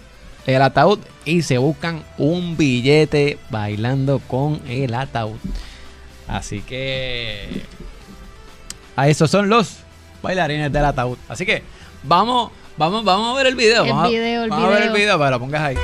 [0.45, 5.37] el ataúd y se buscan un billete bailando con el ataúd.
[6.27, 7.63] Así que.
[8.95, 9.77] A esos son los
[10.21, 11.17] bailarines del ataúd.
[11.29, 11.63] Así que
[12.03, 13.83] vamos, vamos, vamos a ver el video.
[13.83, 14.95] El vamos a- video, el vamos a ver el video.
[14.95, 15.75] video para que lo pongas ahí.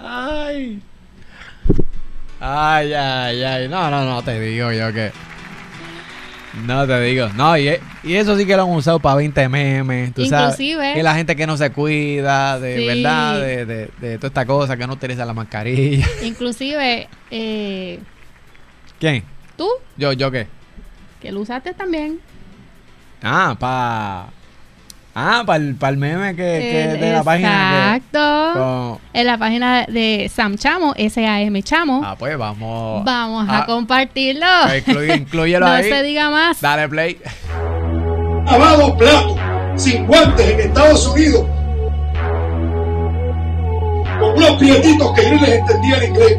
[0.00, 0.80] Ay.
[2.40, 3.68] Ay, ay, ay.
[3.68, 5.10] No, no, no te digo yo que.
[6.64, 7.28] No te digo.
[7.34, 7.68] No, y,
[8.04, 10.14] y eso sí que lo han usado para 20 memes.
[10.14, 10.96] Tú Inclusive- sabes.
[10.98, 12.86] Y la gente que no se cuida, de Sí.
[12.86, 16.06] verdad, de, de, de toda esta cosa, que no utiliza la mascarilla.
[16.22, 17.98] Inclusive, eh,
[18.98, 19.24] ¿Quién?
[19.56, 20.46] tú, Yo, yo qué.
[21.20, 22.20] que lo usaste también.
[23.22, 24.28] Ah, para.
[25.20, 26.42] Ah, para el, pa el meme que,
[26.96, 27.96] que de la página.
[27.96, 29.00] Exacto.
[29.12, 32.02] En la página de Sam Chamo, S-A-M Chamo.
[32.04, 33.04] ah, pues vamos.
[33.04, 34.46] Vamos a compartirlo.
[34.76, 35.88] incluye- inclúyelo no ahí.
[35.90, 36.60] se diga más.
[36.60, 37.18] Dale play.
[38.46, 39.36] lavado platos
[39.74, 41.46] sin guantes en Estados Unidos
[44.20, 46.38] con unos prietitos que yo no les entendía en inglés.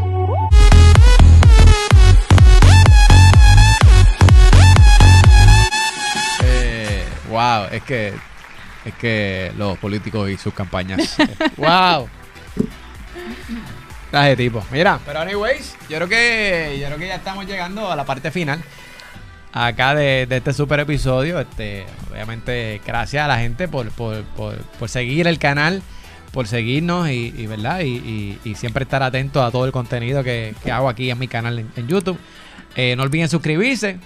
[6.43, 8.13] Eh, wow, es que
[8.85, 11.17] es que los políticos y sus campañas.
[11.57, 12.07] wow.
[14.11, 14.63] Traje tipo.
[14.71, 18.31] Mira, pero anyways, yo creo que yo creo que ya estamos llegando a la parte
[18.31, 18.61] final
[19.53, 21.39] acá de, de este super episodio.
[21.39, 25.83] Este, obviamente, gracias a la gente por, por, por, por seguir el canal,
[26.31, 27.81] por seguirnos y, y, ¿verdad?
[27.81, 31.19] Y, y- y siempre estar atento a todo el contenido que, que hago aquí en
[31.19, 32.17] mi canal en, en YouTube.
[32.75, 33.99] Eh, no olviden suscribirse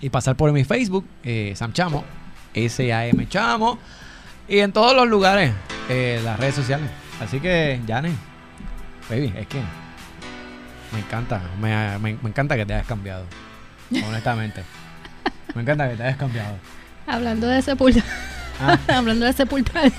[0.00, 2.04] y pasar por mi Facebook, eh, Sam Chamo,
[2.54, 3.78] S-A-M Chamo,
[4.48, 5.52] y en todos los lugares,
[5.88, 6.88] eh, las redes sociales.
[7.20, 8.12] Así que, Jane,
[9.10, 9.60] baby, es que
[10.92, 13.24] me encanta, me, me- me encanta que te hayas cambiado,
[14.06, 14.62] honestamente.
[15.54, 16.56] Me encanta que te hayas cambiado.
[17.06, 18.02] Hablando de sepultar.
[18.60, 18.78] Ah.
[18.96, 19.90] Hablando de sepultar.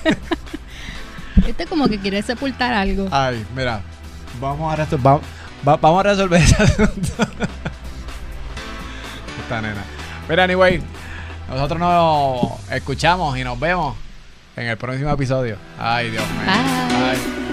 [1.46, 3.08] este como que quiere sepultar algo.
[3.10, 3.80] Ay, mira,
[4.40, 5.20] vamos a, resol- va-
[5.66, 7.12] va- vamos a resolver ese asunto.
[9.42, 9.82] Esta nena.
[10.28, 10.82] Mira, anyway,
[11.48, 13.96] nosotros nos escuchamos y nos vemos
[14.56, 15.56] en el próximo episodio.
[15.78, 16.46] Ay, Dios mío.
[16.46, 17.45] Bye.